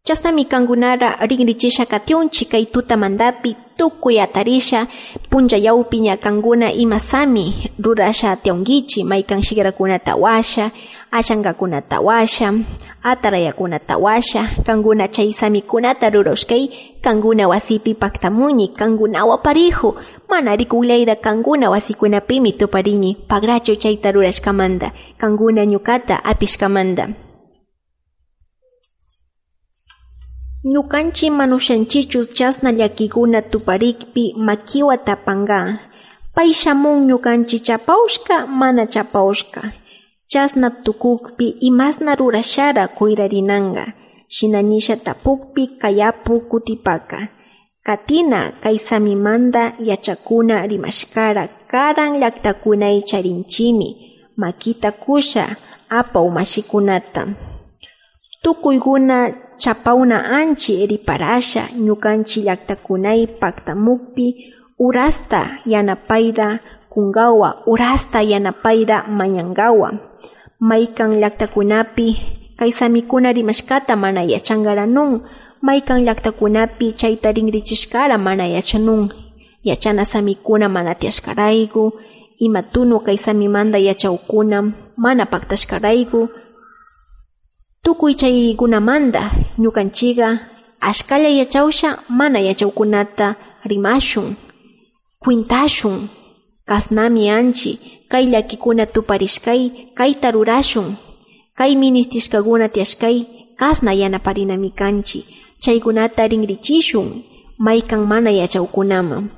chasnami 0.07 0.43
kankunara 0.51 1.15
rinrichisha 1.23 1.85
katiunchik 1.87 2.49
kay 2.51 2.65
tutamantapi 2.67 3.55
tukuy 3.79 4.19
atarisha 4.19 4.87
puncha 5.31 5.55
yawpi 5.57 5.99
ña 6.03 6.17
kankuna 6.19 6.71
ima 6.75 6.99
sami 6.99 7.71
rurasha 7.79 8.35
tionkichik 8.35 9.07
maykan 9.07 9.39
shikrakunata 9.41 10.15
washa 10.19 10.71
ashankakunata 11.11 12.01
washa 12.03 12.51
atarayakunata 13.03 13.95
washa 13.97 14.43
kankuna 14.67 15.07
chay 15.07 15.31
samikunata 15.31 16.09
rurashkay 16.11 16.67
kankuna 17.01 17.47
wasipi 17.47 17.93
paktamuñi 17.95 18.67
kankunawa 18.75 19.37
parihu 19.39 19.95
mana 20.29 20.55
rikuklayta 20.55 21.15
kankuna 21.15 21.69
wasikunapimi 21.69 22.51
tuparini 22.59 23.15
pagracho 23.27 23.75
chayta 23.75 24.11
rurashkamanta 24.11 24.91
kankuna 25.17 25.63
ñukata 25.65 26.19
ñukanchik 30.71 31.31
manushanchichu 31.39 32.25
chasna 32.37 32.71
llakikuna 32.71 33.41
tuparikpi 33.51 34.23
makiwata 34.47 35.15
panka 35.25 35.59
pay 36.35 36.53
shamun 36.61 36.97
ñukanchik 37.09 37.63
chapawshka 37.67 38.35
mana 38.59 38.83
chapawshka 38.93 39.61
chasna 40.31 40.67
tukukpi 40.83 41.47
imasna 41.69 42.11
rurashara 42.19 42.83
kuyrarinanka 42.87 43.83
shinanisha 44.35 44.95
tapukpi 44.95 45.67
kayapu 45.67 46.39
kutipaka. 46.39 47.27
Katina 47.83 48.51
kay 48.63 48.77
samimanta 48.79 49.73
yachakuna 49.79 50.55
rimashkara 50.67 51.47
karan 51.67 52.17
llaktakunay 52.19 53.01
charinchimi. 53.01 53.89
Makita 54.37 54.91
kusha 54.91 55.55
apaw 55.89 56.29
mashikunata 56.29 57.27
chapawna 59.63 60.17
anchi 60.39 60.73
riparasha 60.91 61.63
ñukanchi 61.85 62.39
llaktakunay 62.47 63.21
paktamukpi 63.41 64.27
urasta 64.85 65.41
yanapayda 65.65 66.47
kunkawa 66.91 67.49
urasta 67.71 68.19
yanapayda 68.31 68.97
mañankawa 69.17 69.89
maykan 70.69 71.11
llaktakunapi 71.21 72.07
kay 72.59 72.71
samikuna 72.79 73.31
rimashkata 73.37 73.95
mana 73.95 74.21
yachankaranun 74.33 75.11
maykan 75.63 76.03
llaktakunapi 76.05 76.87
chayta 76.99 77.31
rinrichishkara 77.31 78.17
mana 78.17 78.45
yachanun 78.55 79.03
yachana 79.63 80.03
samikuna 80.05 80.67
mana 80.69 80.91
tiyashkarayku 80.95 81.83
ima 82.39 82.61
tunu 82.63 82.99
kay 82.99 83.17
yachawkuna 83.87 84.57
mana 84.97 85.23
paktashkarayku 85.25 86.29
tukuy 87.83 88.13
chaykunamanta 88.15 89.31
ñukanchikqa 89.61 90.39
ashkalla 90.81 91.29
yachawsha 91.29 91.89
mana 92.09 92.39
yachawkunata 92.39 93.35
rimashun 93.65 94.35
kwintashun 95.19 96.07
kasnami 96.65 97.29
anchi 97.29 97.71
kay 98.11 98.25
llakikuna 98.31 98.85
tuparishkay 98.85 99.61
kayta 99.97 100.31
rurashun 100.31 100.95
kay 101.57 101.75
ministishkakuna 101.75 102.69
tiyashkay 102.69 103.17
kasna 103.59 103.93
yanaparinami 103.93 104.69
kanchi 104.79 105.19
chaykunata 105.63 106.27
rinrichishun 106.27 107.07
maykan 107.59 108.03
mana 108.11 108.31
yachawkunaman 108.31 109.29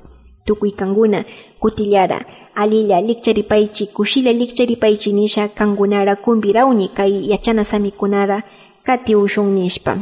tukuy 0.46 0.70
kankuna 0.70 1.24
kutillara 1.60 2.24
alilla 2.54 3.00
likcharipaychi 3.00 3.86
kushilla 3.86 4.32
likcharipaychi 4.32 5.12
nisha 5.12 5.48
kankunara 5.48 6.16
kumpirawñi 6.16 6.88
kay 6.88 7.12
yachana 7.30 7.64
samikunara 7.64 8.42
katiushun 8.86 9.50
nishpa 9.58 9.98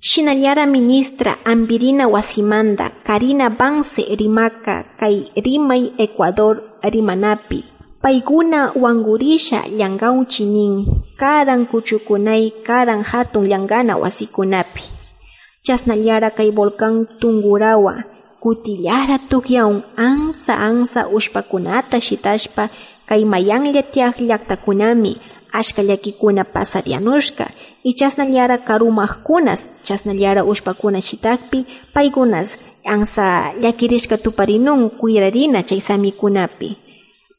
shinallara 0.00 0.66
ministra 0.66 1.36
Ambirina 1.44 2.08
Wasimanda 2.08 2.90
Karina 3.06 3.48
Banse 3.50 4.02
rimaka 4.20 4.84
kay 5.00 5.30
rimay 5.36 5.92
Ecuador 5.98 6.60
rimanapi. 6.82 7.64
Paykuna 8.02 8.72
wangurisha 8.76 9.64
llankawchi 9.64 10.44
nin 10.44 10.84
karan 11.16 11.64
kuchukunay 11.66 12.50
karan 12.66 13.00
hatun 13.00 13.48
llankana 13.48 13.96
wasikunapi. 13.96 14.84
Chasnallara 15.64 16.30
kay 16.30 16.50
volcan 16.50 17.06
tungurawa 17.20 18.04
kutillara 18.44 19.16
tukyawan 19.30 19.80
ansa 19.96 20.52
ansa 20.58 21.08
ushpakunata 21.08 21.96
shitashpa 21.96 22.68
kay 23.08 23.24
mayanlla 23.24 23.80
tiyak 23.82 24.20
llaktakunami 24.20 25.16
ashka 25.60 25.82
llakikuna 25.88 26.42
pasarianushka 26.54 27.46
y 27.84 27.90
chasnallara 27.98 28.56
karumakkunas 28.68 29.60
chasnallara 29.86 30.42
ushpakuna 30.50 31.00
shitakpi 31.08 31.58
paykunas 31.94 32.48
ansa 32.94 33.26
llakirishka 33.62 34.16
tuparinun 34.24 34.90
kuyrarina 35.00 35.60
chay 35.68 35.80
samikunapi. 35.88 36.70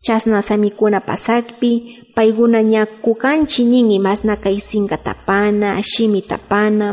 Chasna 0.05 0.41
samikuna 0.41 0.99
pasakpi 1.09 1.71
paykuna 2.15 2.59
ña 2.61 2.81
kukanchi 3.03 3.63
nin 3.71 3.91
imasna 3.91 4.35
kay 4.43 4.57
sinka 4.69 4.97
tapana 4.97 5.81
shimi 5.91 6.21
tapana 6.21 6.87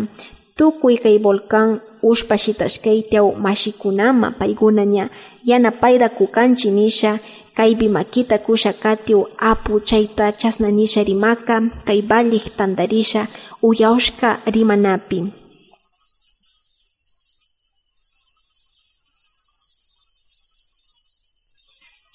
tukuy 0.56 0.96
kay 1.04 1.16
volcan 1.18 1.68
ushpa 2.02 2.36
shitashkaytiaw 2.42 3.26
mashikunama 3.44 4.30
paykuna 4.38 4.84
ña 4.94 5.04
yanapayta 5.44 6.08
kukanchi 6.08 6.70
nisha 6.70 7.18
kaibi 7.56 7.88
makita 7.88 8.36
katiu 8.82 9.20
apu 9.38 9.80
chayta 9.80 10.32
chasnanisha 10.40 11.02
rimaka 11.08 11.56
kay 11.86 12.00
tandarisha 12.02 12.50
tantarisha 12.56 13.22
uyawshqa 13.62 14.40
rimanapi. 14.54 15.20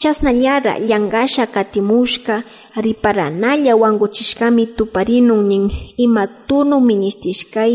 Chasnallara 0.02 0.74
llankasha 0.80 1.46
katimushka 1.56 2.44
riparanalla 2.86 3.74
wankuchishkami 3.82 4.66
tuparinun 4.78 5.48
nin 5.50 5.66
ima 5.98 6.28
tunu 6.48 6.78
ministishkay 6.80 7.74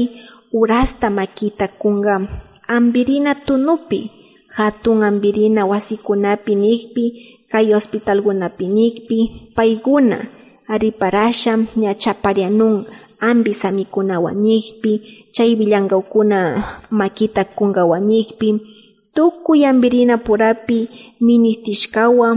urasta 0.52 1.10
makita 1.10 1.66
kunga 1.80 2.16
ambirina 2.68 3.34
tunupi 3.34 4.10
hatun 4.56 5.02
ambirina 5.02 5.66
wasikunapi 5.66 6.54
nikpi 6.54 7.31
kay 7.52 7.66
paykuna 9.56 10.18
riparasha 10.82 11.52
ña 11.76 11.92
chaparianun 12.02 12.84
ambi 13.20 13.52
samikuna 13.54 14.20
wañikpi, 14.24 14.92
chay 15.34 15.54
villankawkuna 15.58 16.38
makita 16.90 17.44
kunga 17.44 17.84
nikpi 18.00 18.48
tukuy 19.14 19.66
ambirina 19.66 20.18
purapi 20.18 20.88
ministishkawa 21.20 22.28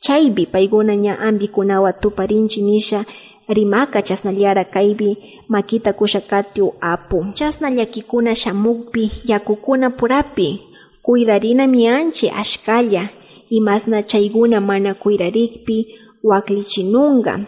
chaypi 0.00 0.46
paykuna 0.46 0.94
ña 0.96 1.18
ambikunawa 1.18 1.92
tuparinchi 1.92 2.62
nisha 2.62 3.04
rimaka 3.48 4.02
chasnallara 4.02 4.64
kaypi 4.64 5.16
makita 5.48 5.92
kushakatiu 5.92 6.72
apu. 6.80 7.26
Chasna 7.34 7.70
llakikuna 7.70 8.34
shamukpi 8.34 9.10
yakukuna 9.24 9.90
purapi 9.90 10.60
kuirarinami 11.02 11.88
anchi 11.88 12.30
ashkalla 12.30 13.08
imasna 13.50 14.02
chaykuna 14.02 14.60
mana 14.60 14.94
kuirarikpi 14.94 15.86
waklichinunga 16.24 17.40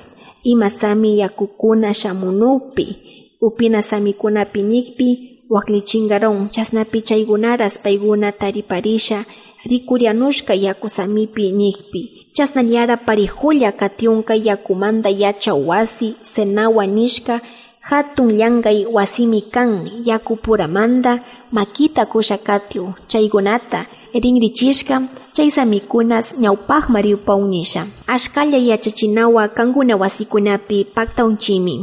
imasami 0.42 1.18
yakukuna 1.18 1.94
shamunukpi 1.94 2.96
upina 3.40 3.82
samikunapi 3.82 4.62
nikpi 4.62 5.08
waklichingaron 5.50 6.48
chasnapi 6.50 7.02
chaykunaras 7.02 7.78
paykuna 7.78 8.32
tariparisha 8.32 9.24
rikurianushka 9.64 10.54
yaku 10.54 10.88
samipi 10.88 11.50
nikpi 11.52 12.10
chasnallara 12.34 12.96
parijulla 12.96 13.72
katiunka 13.72 14.34
yakumanta 14.34 15.10
yacha 15.10 15.54
wasi 15.54 16.14
senawa 16.34 16.86
nishka 16.86 17.40
hatun 17.80 18.32
llankay 18.38 18.86
wasimi 18.86 19.40
kan 19.42 19.90
yakupuramanta 20.04 21.20
makita 21.52 22.06
kushakatiu 22.06 22.92
chaykunata 23.08 23.86
rinrichishka 24.14 25.02
chay 25.34 25.50
samikunas 25.50 26.26
ñawpajma 26.42 27.00
riupawn 27.02 27.48
nisha 27.50 27.86
ashkalla 28.06 28.56
yachachinawa 28.56 29.48
kankuna 29.48 29.96
wasikunapi 29.96 30.84
paktaunchimi 30.84 31.76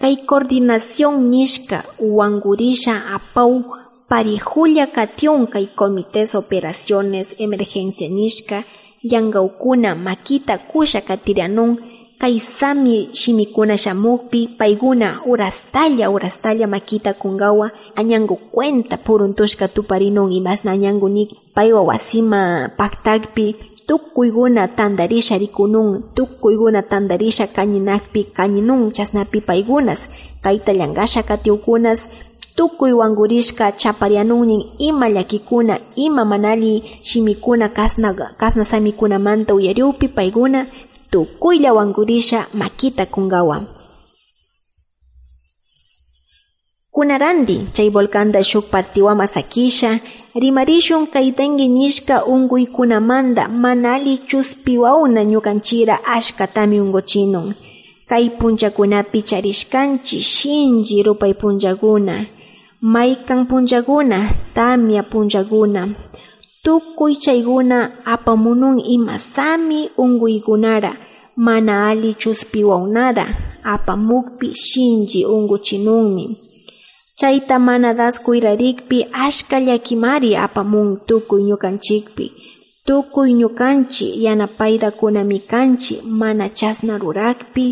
kay 0.00 0.16
coordinación 0.28 1.14
nishka 1.30 1.84
wangurisha 2.00 2.94
apaw 3.16 3.52
parijulla 4.08 4.86
kation 4.86 5.46
kay 5.46 5.66
comités 5.80 6.34
operaciones 6.34 7.26
emergencia 7.38 8.08
nishka 8.08 8.64
llankawkuna 9.10 9.94
makita 9.94 10.58
kusha 10.58 11.00
katirianun 11.00 11.78
kay 12.22 12.38
sami 12.38 13.10
shimikuna 13.12 13.74
shamukpi 13.74 14.54
paykuna 14.58 15.26
urastalla 15.26 16.06
urastalla 16.14 16.66
makita 16.70 17.18
kungawa 17.18 17.66
añangu 17.98 18.38
cuenta 18.54 18.96
puruntushka 18.96 19.66
tuparinun 19.68 20.30
imasna 20.32 20.70
añangu 20.70 21.08
niki 21.08 21.34
paywa 21.54 21.82
wasima 21.82 22.70
paktakpi 22.78 23.46
tukuykuna 23.86 24.68
tandarisha 24.68 25.38
rikunun 25.38 26.14
tukuykuna 26.14 26.82
tandarisha 26.82 27.46
kañinakpi 27.46 28.30
kañinun 28.36 28.94
chasnapi 28.94 29.40
paykunas 29.40 30.00
kayta 30.44 30.72
llankasha 30.78 31.22
katiukunas 31.22 32.00
tukuy 32.56 32.92
wangurishka 32.92 33.72
chaparianunnin 33.72 34.64
ima 34.78 35.08
llakikuna 35.08 35.78
ima 35.96 36.24
manali 36.24 36.82
shimikuna 37.02 37.68
kasna 37.68 38.14
kasna 38.14 38.64
samikunamanta 38.64 39.54
uyariupi 39.54 40.08
paykuna 40.08 40.66
tukuylla 41.12 41.70
wangurisha 41.76 42.40
makita 42.60 43.04
kungawa 43.06 43.56
kunarandi 46.94 47.56
chay 47.74 47.88
volcanta 47.94 48.40
shuk 48.44 48.64
partiwama 48.70 49.26
sakisha 49.34 49.90
rimarishun 50.42 51.06
kaytanki 51.06 51.68
nishka 51.68 52.24
unkuykunamanta 52.24 53.48
manali 53.48 54.18
chuspiwawna 54.28 55.20
ñukanchira 55.30 55.96
ashkatami 56.16 56.80
unkuchinun 56.80 57.48
kay 58.08 58.24
punchakunapi 58.38 59.22
charishkanchi 59.28 60.18
shinchi 60.22 61.02
rupay 61.06 61.34
punchakuna 61.40 62.26
maykan 62.94 63.40
punchakuna 63.46 64.18
tamia 64.54 65.02
punchakuna 65.02 65.82
tukuy 66.64 67.14
chaykuna 67.24 67.78
apamunun 68.04 68.80
ima 68.96 69.18
sami 69.18 69.90
unkuykunara 69.96 70.92
mana 71.36 71.88
ali 71.88 72.14
chuspiwawnara 72.14 73.26
apamukpi 73.64 74.54
shinchi 74.54 75.20
unkuchinunmi 75.26 76.36
chayta 77.18 77.58
mana 77.58 77.94
das 77.94 78.18
kuyrarikpi 78.24 79.06
ashka 79.12 79.60
llakimari 79.60 80.30
apamun 80.36 80.88
tukuy 81.06 81.42
ñukanchikpi. 81.48 82.26
Tukuy 82.86 83.32
ñukanchi 83.40 84.24
yanapaydakunami 84.24 85.38
kanchi 85.38 85.94
mana 86.20 86.48
chasna 86.48 86.98
rurakpi 86.98 87.66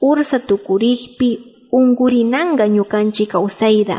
ursa 0.00 0.38
tukurikpi 0.38 1.30
unkurinanka 1.72 2.64
ñukanchik 2.68 3.28
kawsayda 3.32 3.96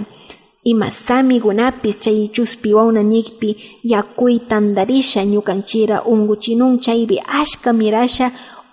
ima 0.71 0.87
samikunapis 1.05 1.95
chay 2.03 2.19
chuspiwawnanikpi 2.35 3.49
yakuy 3.93 4.35
tandarisha 4.49 5.21
ñukanchira 5.33 5.97
unkuchinun 6.11 6.73
chaypi 6.85 7.17
ashka 7.41 7.69
mirasha 7.79 8.27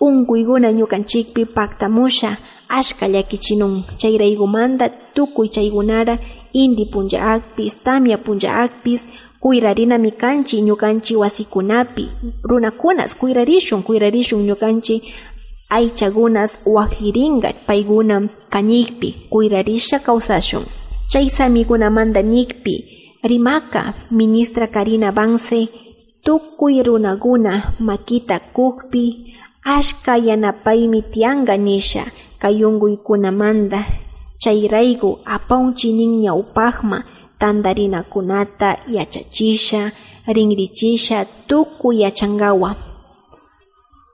unkuykuna 0.07 0.69
ñukanchikpi 0.79 1.43
paktamusha 1.57 2.31
ashka 2.79 3.05
llakichinun. 3.09 3.75
Chayraykumanta 4.01 4.89
tukuy 5.15 5.49
chaykunara 5.55 6.15
inti 6.53 6.85
punllaakpis 6.93 7.75
tamia 7.85 8.19
punllaakpis 8.25 9.01
kuyrarinami 9.43 10.11
kanchi 10.23 10.57
ñukanchi 10.63 11.15
wasikunapi. 11.23 12.05
Runakunas 12.49 13.15
kuyrarishun 13.21 13.83
kuyrarishun 13.87 14.43
ñukanchi 14.49 14.97
aychakunas 15.77 16.53
wakirinka 16.67 17.53
paykuna 17.67 18.17
kañikpi 18.53 19.09
kuyrarisha 19.31 19.99
kawsashun 20.07 20.65
chay 21.11 21.29
samikunamanta 21.37 22.23
nikpi 22.23 22.75
rimaka 23.23 23.83
ministra 24.11 24.67
Karina 24.67 25.11
Vance 25.13 25.69
tukuy 26.25 26.83
runakuna 26.83 27.73
makita 27.79 28.39
kukpi 28.41 29.05
ashka 29.65 30.17
yanapaymi 30.17 31.03
tiyanka 31.03 31.57
nisha 31.57 32.05
kay 32.41 32.65
unkuykunamanta 32.65 33.81
chayrayku 34.43 35.11
apawnchi 35.25 35.93
nin 35.93 36.13
ñawpajma 36.25 36.99
tantarinakunata 37.41 38.69
yachachisha 38.97 39.93
rinrichisha 40.35 41.25
tukuy 41.49 42.01
yachankawa 42.05 42.71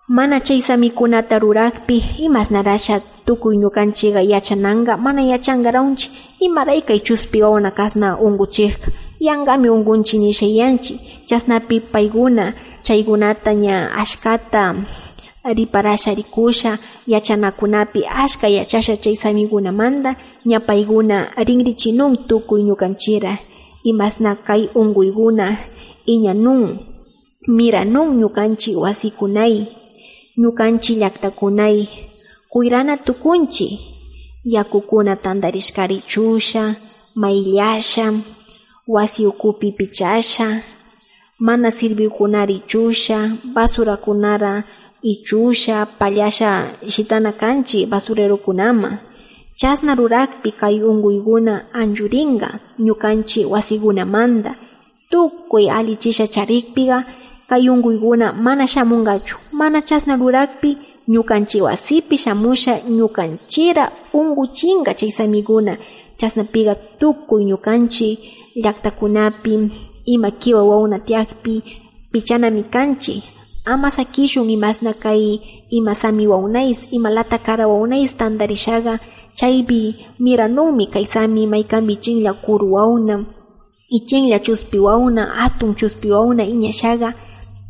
mana 0.09 0.41
chay 0.41 0.61
samikunata 0.61 1.39
rurakpi 1.39 1.97
imasnarasha 2.27 3.01
tukuy 3.27 3.57
ñukanchiqa 3.63 4.23
yachananka 4.23 4.97
mana 4.97 5.23
yachankaranchi 5.23 6.11
imarayka 6.41 6.99
chuspiwawna 6.99 7.71
kasna 7.71 8.19
unkuchikka 8.19 8.89
yankami 9.21 9.69
unkunchi 9.69 10.19
nishayanchi 10.19 11.01
chasnapi 11.29 11.81
paykuna 11.81 12.45
chaykunata 12.83 13.53
ña 13.55 13.93
ashkata 14.03 14.75
riparasha 15.45 16.15
rikusha 16.15 16.79
yachanakunapi 17.07 18.01
ashka 18.07 18.49
yachasha 18.49 18.97
chay 18.97 19.17
samikunamanta 19.17 20.17
ña 20.47 20.61
paykuna 20.61 21.17
rinrichinun 21.47 22.17
tukuy 22.29 22.63
ñukanchira. 22.63 23.39
Imasna 23.85 24.35
kay 24.37 24.69
unkuykuna 24.75 25.57
iñanun 26.07 26.79
miranun 27.49 28.09
ñukanchik 28.21 28.77
wasikunay. 28.77 29.55
Ñukanchik 30.41 30.99
llaktakunay. 31.01 31.89
Kuyrana 32.53 32.97
tukunchi 32.97 33.69
yakukuna 34.45 35.17
tantarishkarichusha 35.17 36.75
mayllasha 37.15 38.13
wasi 38.89 39.27
ukupi 39.27 39.73
pichasha 39.73 40.63
mana 41.39 41.71
sirvikunara 41.71 42.53
ichusha 42.53 43.31
basurakunara 43.55 44.65
ichusha 45.03 45.87
pallasha 45.87 46.67
shitana 46.89 47.33
kanchi 47.33 47.87
basurerokunama. 47.87 48.99
Chasna 49.57 49.95
rurakpi 49.95 50.53
kay 50.53 50.83
unkuykuna 50.83 51.75
anchurinka 51.75 52.59
ñukanchik 52.79 53.51
wasikunamanta 53.51 54.55
tukuy 55.11 55.71
allichisha 55.71 56.27
charikpiqa 56.27 57.05
kay 57.49 57.69
unkuykuna 57.69 58.33
mana 58.33 58.67
shamunkachu 58.67 59.37
mana 59.53 59.83
chasna 59.83 60.17
rurakpi 60.17 60.79
ñukanchik 61.13 61.63
wasipi 61.67 62.17
shamusha 62.25 62.73
ñukanchira 62.99 63.85
unkuchinka 64.19 64.93
chay 64.99 65.11
samikuna 65.19 65.73
chasnapiqa 66.19 66.75
tukuy 67.01 67.43
ñukanchik 67.51 68.19
llaktakunapi 68.63 69.53
ima 70.15 70.31
kiwa 70.41 70.63
wauna 70.71 70.99
tiakpi 71.07 71.55
mi 72.13 72.63
kanchi 72.75 73.23
ama 73.65 73.91
sakishun 73.91 74.51
imasna 74.51 74.93
kay 75.05 75.39
imasami 75.71 76.27
waunais 76.27 76.79
imalata 76.97 77.39
kara 77.39 77.69
waunais 77.69 78.17
tandarishaga 78.17 78.99
chaypi 79.39 79.81
miranunmi 80.19 80.87
kay 80.87 81.05
sami 81.05 81.47
maykambi 81.47 81.97
chinlla 81.97 82.33
kuru 82.45 82.73
wauna 82.75 83.25
ichinlla 83.97 84.39
chuspi 84.39 84.79
wauna 84.79 85.23
atun 85.45 85.75
chuspi 85.75 86.09
wauna 86.11 86.43
iñashaga 86.45 87.15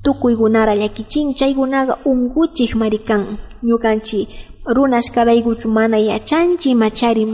tukuygunara 0.02 0.74
llakichin 0.74 1.34
chaykunaqa 1.34 1.98
unguchik 2.04 2.74
marikan. 2.74 3.22
Ñukanchik 3.62 4.28
runashkaraykuchu 4.66 5.68
mana 5.68 5.98
yachanchik 5.98 6.76
machari 6.76 7.24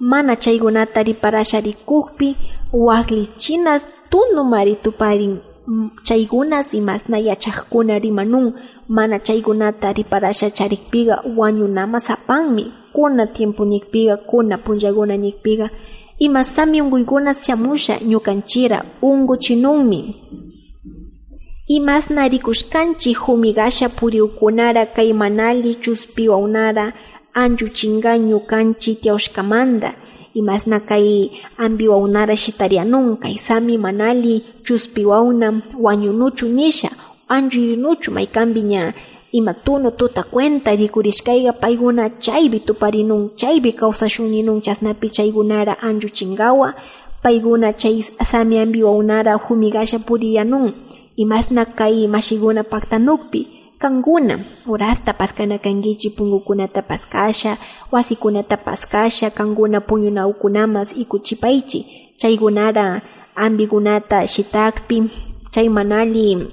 mana 0.00 0.36
chaykunata 0.36 1.02
riparasha 1.02 1.60
rikukpi 1.60 2.36
waklichinas 2.72 3.82
tunu 4.10 4.44
mari 4.44 4.76
tuparin 4.82 5.38
chaykunas 6.04 6.74
imasna 6.74 7.18
yachaqkuna 7.18 7.98
rimanun 7.98 8.52
mana 8.88 9.18
chaykunata 9.18 9.92
riparasha 9.92 10.50
charikpiqa 10.50 11.22
wañunamas 11.36 12.10
apanmi 12.10 12.64
kuna 12.92 13.26
tiempuñikpiqa 13.26 14.16
kuna 14.16 14.58
punllakunañikpiqa 14.58 15.70
imasami 16.18 16.82
unkuykunas 16.82 17.38
shamusha 17.46 17.94
ñukanchira 18.10 18.84
unkuchinunmi 19.02 20.00
imasna 21.66 22.28
rikushkanchik 22.28 23.16
humigasha 23.18 23.88
puriukunara 23.88 24.86
kay 24.86 25.12
manali 25.12 25.74
chuspiwaunara 25.74 26.92
anchuchinga 27.34 28.18
ñukanchik 28.18 29.00
tiawshkamanta 29.00 29.92
imasna 30.34 30.80
kay 30.80 31.30
ambiwaunara 31.56 32.36
shitarianun 32.36 33.16
kay 33.16 33.36
sami 33.36 33.78
manali 33.78 34.44
chuspiwauna 34.64 35.62
wañunuchu 35.82 36.46
nisha 36.48 36.90
anchuyunuchu 37.28 38.10
maykampi 38.10 38.60
ña 38.62 38.92
ima 39.32 39.54
tunu 39.54 39.90
tuta 39.90 40.22
cuenta 40.22 40.76
rikurishkayqa 40.76 41.52
paykuna 41.52 42.10
chaypi 42.10 42.60
tuparinun 42.60 43.30
chaypi 43.36 43.72
kawsashunninun 43.72 44.60
chasnapi 44.60 45.10
chaykunara 45.10 45.78
anchuchingawa 45.80 46.74
paykuna 47.22 47.72
chay 47.72 48.02
sami 48.30 48.58
ambiwaunara 48.58 49.34
humigasha 49.34 49.98
puriyanun 49.98 50.72
imasna 51.16 51.64
kay 51.64 52.06
mashiguna 52.06 52.64
paktanukpi 52.64 53.46
kankuna 53.78 54.38
urasta 54.68 55.12
paskana 55.12 55.58
kankichi 55.58 56.10
punkukunata 56.10 56.82
paskasha 56.82 57.56
wasikunata 57.92 58.56
paskasha 58.56 59.30
kankuna 59.30 59.80
puñunawkunamas 59.80 60.88
ikuchipaychi 60.96 61.80
chaykunara 62.16 63.02
ambikunata 63.36 64.26
shitakpi 64.26 65.10
chay 65.50 65.68
manali 65.68 66.48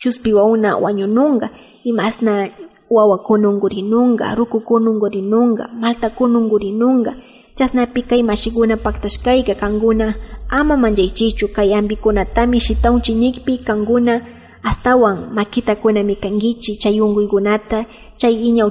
chuspiwauna 0.00 0.76
wañununga 0.76 1.50
imasna 1.84 2.48
wawakuna 2.90 3.48
unkurinunga 3.48 4.34
rukukuna 4.34 4.90
unkurinunga 4.90 5.68
maltakuna 5.80 6.38
unkurinunga 6.38 7.14
chasnapi 7.56 8.02
kay 8.02 8.22
mashikuna 8.22 8.76
paktashkayka 8.76 9.54
kankuna 9.54 10.14
ama 10.50 10.76
manchaychichu 10.76 11.48
kay 11.48 11.74
ambikunatami 11.74 12.60
shitaunchiñikpi 12.60 13.58
kankuna. 13.58 14.20
Astawan 14.62 15.34
makitakunami 15.34 16.16
kankichi 16.16 16.76
chay 16.76 17.00
unkuykunata 17.00 17.84
chay 18.16 18.34
iñaw 18.48 18.70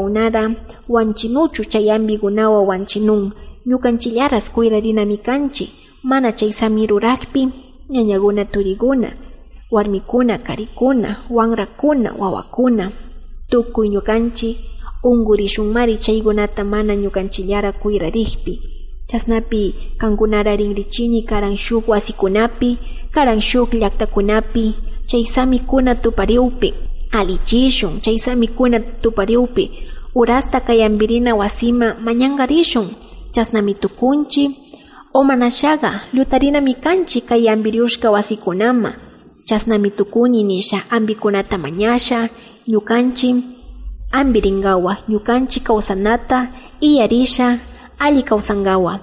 unada 0.00 0.50
wanchinuchu 0.88 1.64
chay 1.64 1.90
ambikunawa 1.92 2.62
wanchinun. 2.62 3.32
Ñukanchillaras 3.66 4.50
kuyrarinami 4.50 5.18
kanchi 5.18 5.70
mana 6.02 6.32
chay 6.32 6.52
samirurakpi 6.52 7.48
ñañakuna 7.90 8.44
turiguna 8.44 9.12
warmikuna 9.70 10.38
karikuna 10.38 11.16
wanrakuna 11.30 12.14
wawakuna. 12.18 12.92
Tukuy 13.50 13.88
ñukanchik 13.88 14.56
unkurishunmari 15.10 15.94
chaykunata 16.04 16.62
mana 16.64 16.92
ñukanchillara 17.02 17.70
kuirarikpi 17.80 18.54
chasnapi 19.08 19.62
kankunara 20.00 20.56
rinrichini 20.56 21.22
karan 21.22 21.56
shuk 21.56 21.88
wasikunapi 21.88 22.70
karan 23.14 23.40
shuk 23.40 23.70
llaktakunapi 23.74 24.64
chay 25.06 25.24
samikuna 25.24 25.94
tupariupi 25.94 26.74
alichishun 27.18 28.00
chay 28.00 28.18
samikuna 28.18 28.80
tupariupi 29.02 29.64
urasta 30.14 30.60
kay 30.60 30.84
ambirina 30.84 31.34
wasima 31.40 31.88
mañangarishun 32.04 32.88
chasnami 33.34 33.74
tukunchi 33.74 34.44
o 35.14 35.24
manashaga 35.24 36.00
llutarinami 36.12 36.74
kanchi 36.74 37.20
kay 37.20 37.48
ambiriushka 37.50 38.10
wasikunama. 38.10 38.94
Chasnami 39.44 39.90
tukuni 39.90 40.42
nisha 40.44 40.82
ambikunata 40.90 41.58
mañasha 41.58 42.28
ñukanchi 42.68 43.30
ambiringawa 44.10 44.96
ñukanchi 45.08 45.60
kawsanata 45.60 46.48
iyarisha 46.80 47.58
ali 47.98 48.22
kawsangawa. 48.22 49.00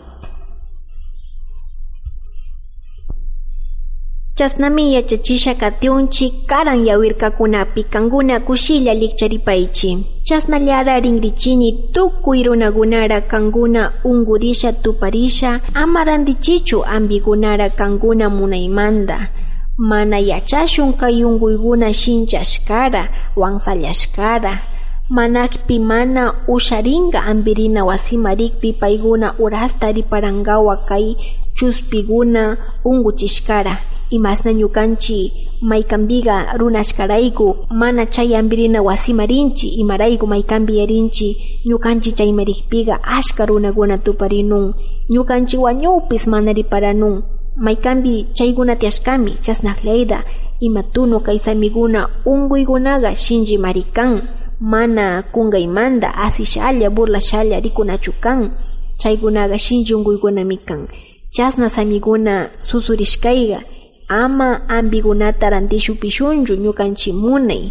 Chasnami 4.36 4.94
yachachisha 4.96 5.56
katiunchi 5.56 6.30
karan 6.48 6.86
yawirkakunapi 6.88 7.84
kankuna 7.84 8.40
kushilla 8.40 8.94
likcharipaychi. 8.94 10.06
Chasnallara 10.24 11.00
rinrichini 11.00 11.72
tukuy 11.94 12.44
runakunara 12.44 13.22
kankuna 13.22 13.92
unkurisha 14.04 14.74
tuparisha 14.74 15.60
ama 15.74 16.04
randichichu 16.04 16.86
ambikunara 16.86 17.70
kankuna 17.70 18.30
munaymanta 18.30 19.28
mana 19.78 20.20
yachashun 20.20 20.94
kay 20.94 21.24
unkuykuna 21.24 21.94
shinchashkara 21.94 23.10
wansallashkara 23.36 24.60
manakpi 25.10 25.80
mana 25.80 26.34
usharinga 26.48 27.24
ambirina 27.24 27.86
wasimarikpi 27.86 28.74
paykuna 28.74 29.34
urasta 29.40 29.92
riparangawa 29.92 30.78
kay 30.78 31.16
chuspikuna 31.54 32.58
unkuchishkara 32.86 33.78
imasna 34.10 34.52
ñukanchi 34.54 35.32
maykampiqa 35.62 36.58
runashkarayku 36.58 37.56
mana 37.72 38.06
chay 38.06 38.36
ambirina 38.38 38.82
wasimarinchi 38.82 39.68
imarayku 39.68 40.28
maykampi 40.28 40.78
yarinchi 40.78 41.38
ñukanchi 41.66 42.12
chaymarikpiqa 42.12 43.04
ashka 43.04 43.46
runakuna 43.46 43.98
tuparinun. 43.98 44.74
Ñukanchi 45.10 45.58
wañupis 45.58 46.28
mana 46.28 46.54
riparanun 46.54 47.24
maykampi 47.58 48.26
chaykuna 48.34 48.76
tiyashkami 48.76 49.32
chasnaqllayda 49.42 50.24
ima 50.62 50.84
tunu 50.84 51.20
kay 51.20 51.38
samikuna 51.40 52.08
unkuykunaqa 52.26 53.16
shinchi 53.16 53.58
marikan 53.58 54.22
mana 54.72 55.24
kunkaymanta 55.34 56.16
asishalla 56.26 56.90
burlashalla 56.90 57.60
rikunachu 57.60 58.12
kan 58.24 58.40
chaykunaqa 58.98 59.58
kan 60.66 60.88
chasna 61.36 61.70
samikuna 61.70 62.50
susurishkayga 62.62 63.60
ama 64.08 64.70
ambikunata 64.70 65.50
rantishupishunchu 65.50 66.54
ñukanchik 66.56 67.14
munay 67.16 67.64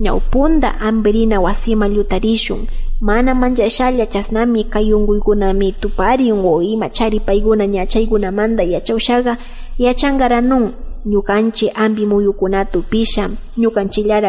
ñawpunta 0.00 0.80
ambirina 0.80 1.40
wasima 1.40 1.88
llutarishun 1.88 2.66
mana 3.00 3.34
manchashalla 3.34 4.06
chasnami 4.06 4.64
kay 4.64 4.92
unkuykunami 4.94 5.72
tuparin 5.72 6.32
o 6.44 6.62
ima 6.62 6.88
charipaykuna 6.90 7.64
ña 7.66 7.86
chaykunamanta 7.92 8.62
yachawshaqa 8.62 9.36
yachankaranun 9.78 10.72
ñukanchik 11.10 11.72
ambi 11.74 12.06
muyukunata 12.06 12.78
upisha 12.78 13.30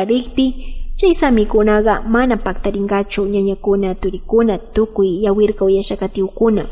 rikpi 0.10 0.77
chay 0.98 1.14
samikunaqa 1.14 2.02
mana 2.10 2.38
paktarinkachu 2.38 3.22
ñañakuna 3.34 3.96
turikuna 4.02 4.58
tukuy 4.58 5.10
yawirka 5.24 5.66
uyashakatiukuna. 5.66 6.66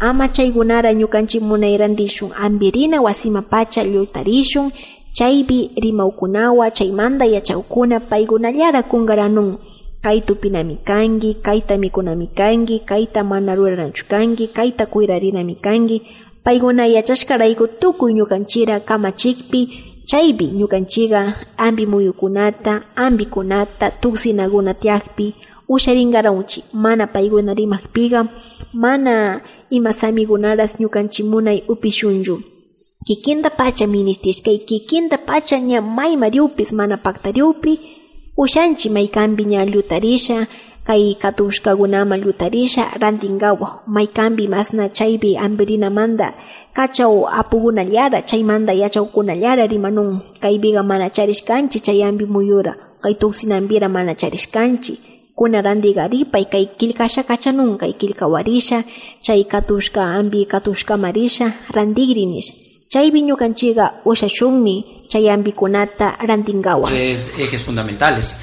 Ama 0.00 0.28
chaykunara 0.28 0.92
ñukanchik 0.92 1.42
munay 1.42 1.76
rantishun 1.76 2.30
ambirina 2.44 3.00
wasima 3.02 3.42
pacha 3.42 3.84
llutarishun 3.84 4.70
chaypi 5.16 5.70
rimawkunawa 5.82 6.70
chaymanta 6.70 7.24
yachawkuna 7.24 8.00
paykunallara 8.00 8.82
kunkaranun 8.82 9.56
Kaitu 10.02 10.26
tupinami 10.34 10.76
kanki 10.84 11.34
kayta 11.34 11.76
mikunami 11.78 12.26
kanki 12.36 12.78
kayta 12.80 13.24
mana 13.24 13.54
ruraranchu 13.54 14.04
kanki 14.08 14.48
kayta 14.48 14.86
kuyrarinami 14.86 15.54
kanki. 15.54 16.02
Paykuna 16.44 16.86
yachashkarayku 16.86 17.66
tukuy 17.80 18.12
ñukanchira 18.14 18.80
kamachikpi 18.80 19.89
chaypi 20.10 20.46
ñukanchiqa 20.58 21.20
ambi 21.66 21.84
muyukunata 21.92 22.72
ambikunata 23.04 23.86
tuksinakuna 24.02 24.72
tiyakpi 24.82 25.26
usharinkaranchik 25.74 26.64
mana 26.84 27.04
paykuna 27.14 27.52
rimakpiqa 27.58 28.20
mana 28.82 29.14
ima 29.76 29.92
samikunaras 30.00 30.72
ñukanchik 30.80 31.26
munay 31.32 31.58
upishunchu 31.72 32.34
kikinta 33.06 33.50
pacha 33.58 33.86
ministishkay 33.86 34.58
kikinta 34.68 35.16
pacha 35.28 35.56
ña 35.68 35.78
mayma 35.96 36.26
riupis 36.34 36.70
mana 36.78 36.96
paktariupi 37.04 37.72
ushanchi 38.42 38.86
maykampi 38.96 39.42
ña 39.52 39.60
llutarisha 39.72 40.38
kay 40.86 41.14
katushkakunama 41.22 42.16
llutarisha 42.22 42.84
rantinkawa 43.00 43.68
maykampi 43.94 44.44
masna 44.54 44.84
chaypi 44.96 45.30
ambirinamanta 45.44 46.28
kachaw 46.76 47.28
apugunallara 47.40 48.22
chaymanta 48.22 48.72
yachawkunallara 48.72 49.66
rimanun. 49.66 50.20
Kaypiqa 50.42 50.82
mana 50.82 51.10
charishkanchi 51.10 51.80
chayambi 51.80 52.26
muyura. 52.26 52.74
Kay 53.02 53.14
tuksinampira 53.14 53.88
mana 53.88 54.14
charishkanchi 54.14 54.94
kuna 55.36 55.62
randiqa 55.62 56.04
ripay 56.12 56.44
kay 56.52 56.64
killkasha 56.78 57.22
kachanun 57.24 57.78
kay 57.80 57.92
killka 58.00 58.26
warisha 58.28 58.84
chay 59.24 59.44
katushka 59.44 60.02
ambi 60.18 60.44
katushka 60.44 60.94
marisha 61.00 61.46
randigri 61.72 62.26
nish 62.28 62.50
chaypi 62.92 63.22
ñukanchiqa 63.24 64.04
ushashunmi 64.04 65.08
chay 65.08 65.30
ambikunata 65.32 66.06
rantingawa 66.28 66.88
tres 66.92 67.32
ejes 67.40 67.62
fundamentales 67.64 68.36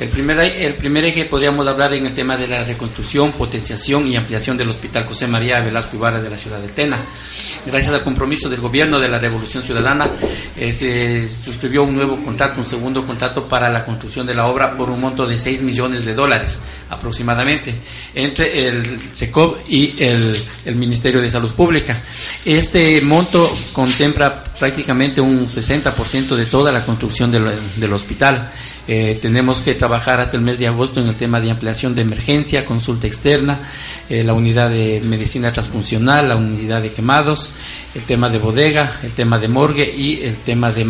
El 0.00 0.08
primer, 0.08 0.40
el 0.40 0.74
primer 0.76 1.04
eje 1.04 1.26
podríamos 1.26 1.66
hablar 1.66 1.92
en 1.92 2.06
el 2.06 2.14
tema 2.14 2.34
de 2.34 2.48
la 2.48 2.64
reconstrucción, 2.64 3.32
potenciación 3.32 4.08
y 4.08 4.16
ampliación 4.16 4.56
del 4.56 4.70
Hospital 4.70 5.04
José 5.04 5.26
María 5.26 5.60
Velasco 5.60 5.94
Ibarra 5.94 6.22
de 6.22 6.30
la 6.30 6.38
ciudad 6.38 6.58
de 6.58 6.68
Tena. 6.68 7.02
Gracias 7.66 7.92
al 7.92 8.02
compromiso 8.02 8.48
del 8.48 8.60
gobierno 8.60 8.98
de 8.98 9.10
la 9.10 9.18
Revolución 9.18 9.62
Ciudadana, 9.62 10.08
eh, 10.56 10.72
se 10.72 11.28
suscribió 11.28 11.82
un 11.82 11.94
nuevo 11.94 12.16
contrato, 12.16 12.62
un 12.62 12.66
segundo 12.66 13.06
contrato 13.06 13.46
para 13.46 13.68
la 13.68 13.84
construcción 13.84 14.26
de 14.26 14.34
la 14.34 14.46
obra 14.46 14.74
por 14.74 14.88
un 14.88 15.02
monto 15.02 15.26
de 15.26 15.36
6 15.36 15.60
millones 15.60 16.06
de 16.06 16.14
dólares 16.14 16.56
aproximadamente 16.88 17.74
entre 18.14 18.68
el 18.68 18.98
SECOB 19.12 19.58
y 19.68 20.02
el, 20.02 20.34
Ministerio 20.76 21.20
de 21.20 21.30
Salud 21.30 21.52
Pública. 21.52 22.00
Este 22.42 23.02
monto 23.02 23.54
contempla 23.74 24.44
prácticamente 24.58 25.20
un 25.20 25.46
60% 25.46 26.36
de 26.36 26.46
toda 26.46 26.72
la 26.72 26.86
construcción 26.86 27.30
del 27.30 27.92
hospital. 27.92 28.50
Eh, 28.92 29.20
tenemos 29.22 29.60
que 29.60 29.74
trabajar 29.74 30.18
hasta 30.18 30.36
el 30.36 30.42
mes 30.42 30.58
de 30.58 30.66
agosto 30.66 31.00
en 31.00 31.06
el 31.06 31.14
tema 31.14 31.40
de 31.40 31.48
ampliación 31.48 31.94
de 31.94 32.02
emergencia, 32.02 32.64
consulta 32.64 33.06
externa, 33.06 33.60
eh, 34.08 34.24
la 34.24 34.32
unidad 34.32 34.68
de 34.68 35.00
medicina 35.04 35.52
transfuncional, 35.52 36.28
la 36.28 36.34
unidad 36.34 36.82
de 36.82 36.90
quemados, 36.90 37.50
el 37.94 38.02
tema 38.02 38.28
de 38.30 38.38
bodega, 38.38 38.98
el 39.04 39.12
tema 39.12 39.38
de 39.38 39.46
morgue 39.46 39.94
y 39.96 40.24
el 40.24 40.38
tema 40.38 40.72
de 40.72 40.84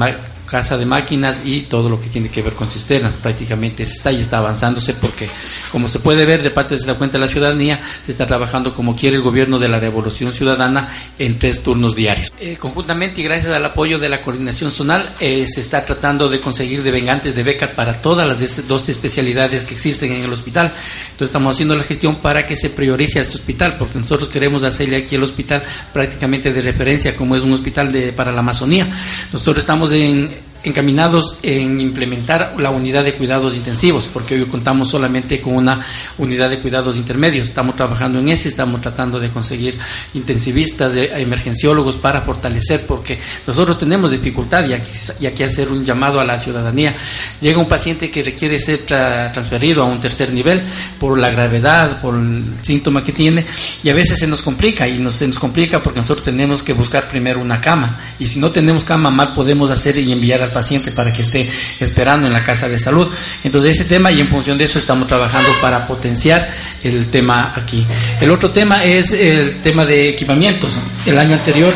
casa 0.51 0.77
de 0.77 0.85
máquinas 0.85 1.43
y 1.45 1.63
todo 1.63 1.89
lo 1.89 2.01
que 2.01 2.09
tiene 2.09 2.29
que 2.29 2.43
ver 2.43 2.55
con 2.55 2.69
cisternas. 2.69 3.17
Prácticamente 3.17 3.87
se 3.87 3.95
está 3.95 4.11
y 4.11 4.21
está 4.21 4.39
avanzándose 4.39 4.95
porque, 4.95 5.29
como 5.71 5.87
se 5.87 6.01
puede 6.01 6.27
ver 6.27 6.43
de 6.43 6.51
parte 6.51 6.77
de 6.77 6.85
la 6.87 6.95
cuenta 6.95 7.19
de 7.19 7.25
la 7.27 7.31
ciudadanía, 7.31 7.81
se 8.05 8.11
está 8.11 8.27
trabajando 8.27 8.75
como 8.75 8.97
quiere 8.97 9.17
el 9.17 9.23
gobierno 9.23 9.59
de 9.61 9.69
la 9.69 9.79
Revolución 9.79 10.33
Ciudadana 10.33 10.89
en 11.19 11.39
tres 11.39 11.63
turnos 11.63 11.95
diarios. 11.95 12.33
Eh, 12.41 12.57
conjuntamente 12.59 13.21
y 13.21 13.25
gracias 13.25 13.53
al 13.53 13.65
apoyo 13.65 13.99
de 13.99 14.09
la 14.09 14.23
coordinación 14.23 14.73
zonal, 14.73 15.09
eh, 15.21 15.47
se 15.47 15.61
está 15.61 15.85
tratando 15.85 16.29
de 16.29 16.41
conseguir 16.41 16.83
devengantes 16.83 17.35
de 17.35 17.43
becas 17.45 17.71
para 17.71 18.03
todas 18.03 18.27
las 18.27 18.67
dos 18.67 18.89
especialidades 18.89 19.65
que 19.65 19.75
existen 19.75 20.13
en 20.13 20.25
el 20.25 20.33
hospital. 20.33 20.73
Entonces 21.13 21.27
estamos 21.27 21.55
haciendo 21.55 21.77
la 21.77 21.85
gestión 21.85 22.17
para 22.17 22.45
que 22.45 22.57
se 22.57 22.71
priorice 22.71 23.21
a 23.21 23.23
este 23.23 23.37
hospital, 23.37 23.77
porque 23.79 23.99
nosotros 23.99 24.29
queremos 24.29 24.65
hacerle 24.65 24.97
aquí 24.97 25.15
el 25.15 25.23
hospital 25.23 25.63
prácticamente 25.93 26.53
de 26.53 26.61
referencia, 26.61 27.15
como 27.15 27.37
es 27.37 27.43
un 27.43 27.53
hospital 27.53 27.93
de, 27.93 28.13
para 28.13 28.33
la 28.33 28.41
Amazonía. 28.41 28.89
Nosotros 29.33 29.59
estamos 29.59 29.93
en 29.93 30.40
encaminados 30.63 31.39
en 31.43 31.81
implementar 31.81 32.55
la 32.59 32.71
unidad 32.71 33.05
de 33.05 33.15
cuidados 33.15 33.55
intensivos, 33.55 34.09
porque 34.13 34.35
hoy 34.35 34.45
contamos 34.45 34.91
solamente 34.91 35.41
con 35.41 35.55
una 35.55 35.85
unidad 36.19 36.51
de 36.51 36.59
cuidados 36.59 36.97
intermedios. 36.97 37.49
Estamos 37.49 37.77
trabajando 37.77 38.19
en 38.19 38.29
ese, 38.29 38.49
estamos 38.49 38.81
tratando 38.81 39.19
de 39.19 39.31
conseguir 39.31 39.79
intensivistas, 40.15 40.93
emergenciólogos 40.95 41.97
para 41.97 42.23
fortalecer, 42.23 42.87
porque 42.87 43.19
nosotros 43.47 43.79
tenemos 43.79 44.11
dificultad 44.11 44.67
y 44.69 44.75
aquí, 44.75 45.35
que 45.35 45.45
hacer 45.45 45.69
un 45.69 45.85
llamado 45.85 46.21
a 46.21 46.25
la 46.25 46.39
ciudadanía. 46.39 46.95
Llega 47.41 47.59
un 47.59 47.69
paciente 47.69 48.11
que 48.11 48.23
requiere 48.23 48.59
ser 48.59 48.79
transferido 48.79 49.83
a 49.83 49.87
un 49.87 50.01
tercer 50.01 50.33
nivel 50.33 50.63
por 50.99 51.19
la 51.19 51.31
gravedad, 51.31 52.01
por 52.01 52.15
el 52.17 52.45
síntoma 52.63 53.03
que 53.03 53.13
tiene, 53.13 53.47
y 53.83 53.89
a 53.89 53.95
veces 53.95 54.19
se 54.19 54.27
nos 54.27 54.43
complica, 54.43 54.87
y 54.87 54.99
nos, 54.99 55.15
se 55.15 55.27
nos 55.27 55.39
complica 55.39 55.83
porque 55.83 56.01
nosotros 56.01 56.25
tenemos 56.25 56.63
que 56.63 56.73
buscar 56.73 57.09
primero 57.09 57.41
una 57.41 57.61
cama, 57.61 57.99
y 58.19 58.27
si 58.27 58.39
no 58.39 58.51
tenemos 58.51 58.85
cama, 58.85 59.11
mal 59.11 59.33
podemos 59.33 59.71
hacer 59.71 59.97
y 59.99 60.13
enviar 60.13 60.43
a 60.43 60.50
paciente 60.53 60.91
para 60.91 61.13
que 61.13 61.23
esté 61.23 61.49
esperando 61.81 62.27
en 62.27 62.33
la 62.33 62.45
casa 62.45 62.69
de 62.69 62.79
salud. 62.79 63.09
Entonces 63.45 63.73
ese 63.73 63.85
tema 63.85 64.11
y 64.11 64.21
en 64.21 64.29
función 64.29 64.59
de 64.59 64.65
eso 64.65 64.79
estamos 64.79 65.09
trabajando 65.09 65.51
para 65.61 65.87
potenciar 65.87 66.51
el 66.83 67.07
tema 67.11 67.53
aquí. 67.57 67.87
El 68.21 68.31
otro 68.31 68.51
tema 68.51 68.85
es 68.85 69.13
el 69.13 69.61
tema 69.63 69.87
de 69.87 70.09
equipamientos. 70.09 70.73
El 71.07 71.19
año 71.19 71.35
anterior 71.35 71.75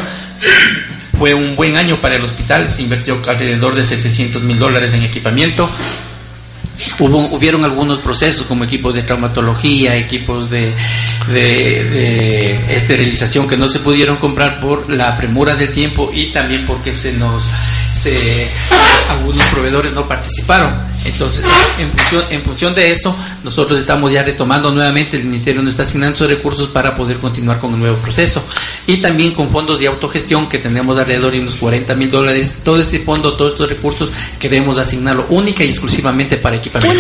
fue 1.19 1.35
un 1.35 1.57
buen 1.57 1.77
año 1.77 2.01
para 2.01 2.17
el 2.17 2.25
hospital, 2.25 2.69
se 2.69 2.83
invirtió 2.83 3.21
alrededor 3.27 3.75
de 3.75 3.85
700 3.85 4.43
mil 4.43 4.59
dólares 4.59 4.93
en 4.95 5.03
equipamiento. 5.03 5.71
Hubo, 6.99 7.29
hubieron 7.29 7.65
algunos 7.65 8.01
procesos 8.01 8.47
como 8.47 8.65
equipos 8.65 8.95
de 8.95 9.03
traumatología, 9.03 9.97
equipos 9.97 10.51
de, 10.51 10.73
de, 11.33 12.75
esterilización 12.75 13.47
que 13.47 13.57
no 13.57 13.69
se 13.69 13.79
pudieron 13.79 14.17
comprar 14.17 14.61
por 14.61 14.91
la 14.91 15.17
premura 15.17 15.55
del 15.55 15.71
tiempo 15.71 16.11
y 16.13 16.27
también 16.27 16.67
porque 16.67 16.93
se 16.93 17.13
nos 17.13 17.45
se, 18.05 18.47
algunos 19.09 19.43
proveedores 19.47 19.93
no 19.95 20.07
participaron. 20.07 20.75
Entonces, 21.07 21.45
en 21.79 21.91
función, 21.91 22.25
en 22.31 22.43
función 22.43 22.75
de 22.75 22.93
eso, 22.93 23.15
nosotros 23.43 23.81
estamos 23.81 24.13
ya 24.13 24.23
retomando 24.23 24.71
nuevamente, 24.71 25.17
el 25.17 25.25
Ministerio 25.25 25.63
nos 25.63 25.73
está 25.73 25.85
asignando 25.85 26.15
esos 26.15 26.29
recursos 26.29 26.69
para 26.69 26.97
poder 26.97 27.17
continuar 27.17 27.59
con 27.59 27.73
el 27.73 27.81
nuevo 27.81 27.97
proceso. 27.97 28.43
Y 28.87 28.99
también 28.99 29.33
con 29.33 29.51
fondos 29.51 29.81
de 29.81 29.87
autogestión, 29.87 30.49
que 30.49 30.59
tenemos 30.59 30.99
alrededor 30.99 31.33
de 31.33 31.41
unos 31.41 31.57
40 31.57 31.95
mil 31.95 32.11
dólares, 32.11 32.55
todo 32.63 32.81
ese 32.81 32.99
fondo, 33.01 33.37
todos 33.37 33.53
estos 33.53 33.69
recursos, 33.69 34.11
queremos 34.39 34.79
asignarlo 34.79 35.27
única 35.31 35.65
y 35.65 35.71
exclusivamente 35.71 36.37
para 36.37 36.57
equipamiento. 36.57 36.95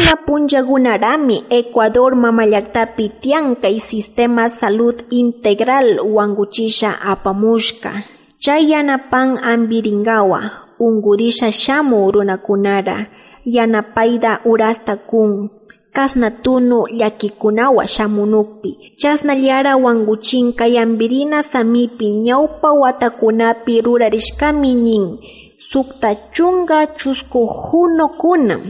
Ecuador 1.50 2.16
Mamayaktapi 2.16 3.12
Tianca 3.20 3.68
y 3.68 3.80
Sistema 3.80 4.48
Salud 4.48 4.94
Integral 5.10 6.00
Wanguchisha 6.02 6.98
Apamushka. 7.02 8.04
Chayanapan 8.44 9.38
Ambiringawa, 9.42 10.73
ungurisha 10.80 11.52
shamu 11.52 12.10
runakunara 12.10 13.06
yanapayda 13.44 14.40
urasta 14.44 14.96
kun 14.96 15.50
kasna 15.92 16.30
tunu 16.30 16.86
llakikunawa 16.86 17.86
shamunukpi 17.86 18.70
chasnallara 18.98 19.76
wanguchinka 19.76 20.66
yambirina 20.66 21.42
samipi 21.42 22.06
ñawpa 22.26 22.72
watakunapi 22.72 23.80
rurarishkami 23.80 24.74
nin 24.74 25.18
sukta 25.70 26.14
chunga 26.14 26.86
chusku 26.86 27.46
hunokuna 27.46 28.60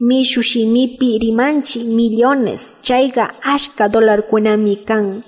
mishu 0.00 0.42
shimipi 0.42 1.18
rimanchi 1.18 1.84
millones 1.84 2.76
chayga 2.82 3.34
ashka 3.42 3.88
kunami 4.30 4.76
kan 4.76 5.22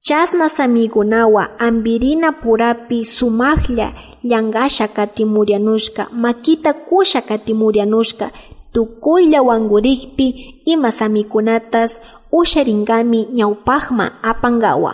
chasna 0.00 0.48
samikunawa 0.48 1.58
ambirina 1.58 2.32
purapi 2.32 3.04
sumaqlla 3.04 3.92
llangasha 4.24 4.88
katimurianushka 4.88 6.02
makita 6.12 6.72
kusha 6.72 7.20
katimurianushka 7.20 8.30
tukuylla 8.72 9.42
wangurikpi 9.42 10.26
ima 10.64 10.92
samikunatas 10.92 12.00
usharingami 12.32 13.20
ñawpaqma 13.38 14.06
apangawa. 14.22 14.92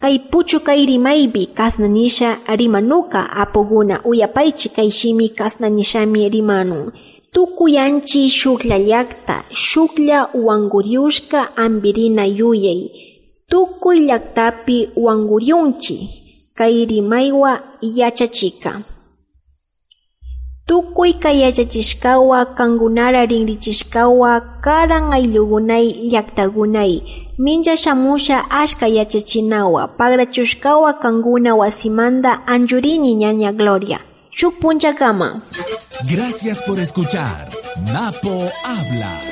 Kay 0.00 0.18
puchu 0.30 0.60
kay 0.60 0.80
rimaypi 0.86 1.46
kasnanisha 1.46 2.36
rimanuka 2.60 3.20
apuguna 3.42 4.04
uyapaychi 4.04 4.68
kay 4.68 4.90
shimi 4.90 5.28
tukuyanchi 7.34 8.30
shuklla 8.30 8.78
llaqta 8.78 9.36
shuklla 9.66 10.18
wanguriushka 10.46 11.56
ambirina 11.56 12.24
yuyay. 12.38 12.80
Tukuy 13.50 13.98
llaqtapi 14.08 14.76
kayrimaiwa 16.54 17.60
yachachika. 17.80 18.80
Tukuyka 20.66 21.30
yachachishkawa 21.32 22.46
kangunara 22.46 23.26
rinrichishkawa 23.26 24.40
karan 24.64 25.12
ayllugunay 25.12 25.86
llaqtagunay 26.10 26.92
mincha 27.38 27.76
shamusha 27.76 28.50
ashka 28.50 28.86
yachachinawa 28.88 29.88
pagrachushkawa 29.88 30.92
kanguna 30.92 31.54
wasimanda 31.56 32.46
anjurini 32.46 33.14
ñaña 33.14 33.52
Gloria. 33.52 34.00
Shuk 34.30 34.54
kama. 34.98 35.42
Gracias 36.10 36.62
por 36.62 36.78
escuchar. 36.80 37.48
Napo 37.92 38.48
habla. 38.64 39.23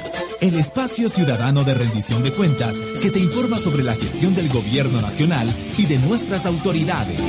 El 0.42 0.56
espacio 0.56 1.08
ciudadano 1.08 1.62
de 1.62 1.72
rendición 1.72 2.24
de 2.24 2.32
cuentas 2.32 2.80
que 3.00 3.12
te 3.12 3.20
informa 3.20 3.58
sobre 3.58 3.84
la 3.84 3.94
gestión 3.94 4.34
del 4.34 4.48
gobierno 4.48 5.00
nacional 5.00 5.48
y 5.78 5.86
de 5.86 5.98
nuestras 5.98 6.46
autoridades. 6.46 7.20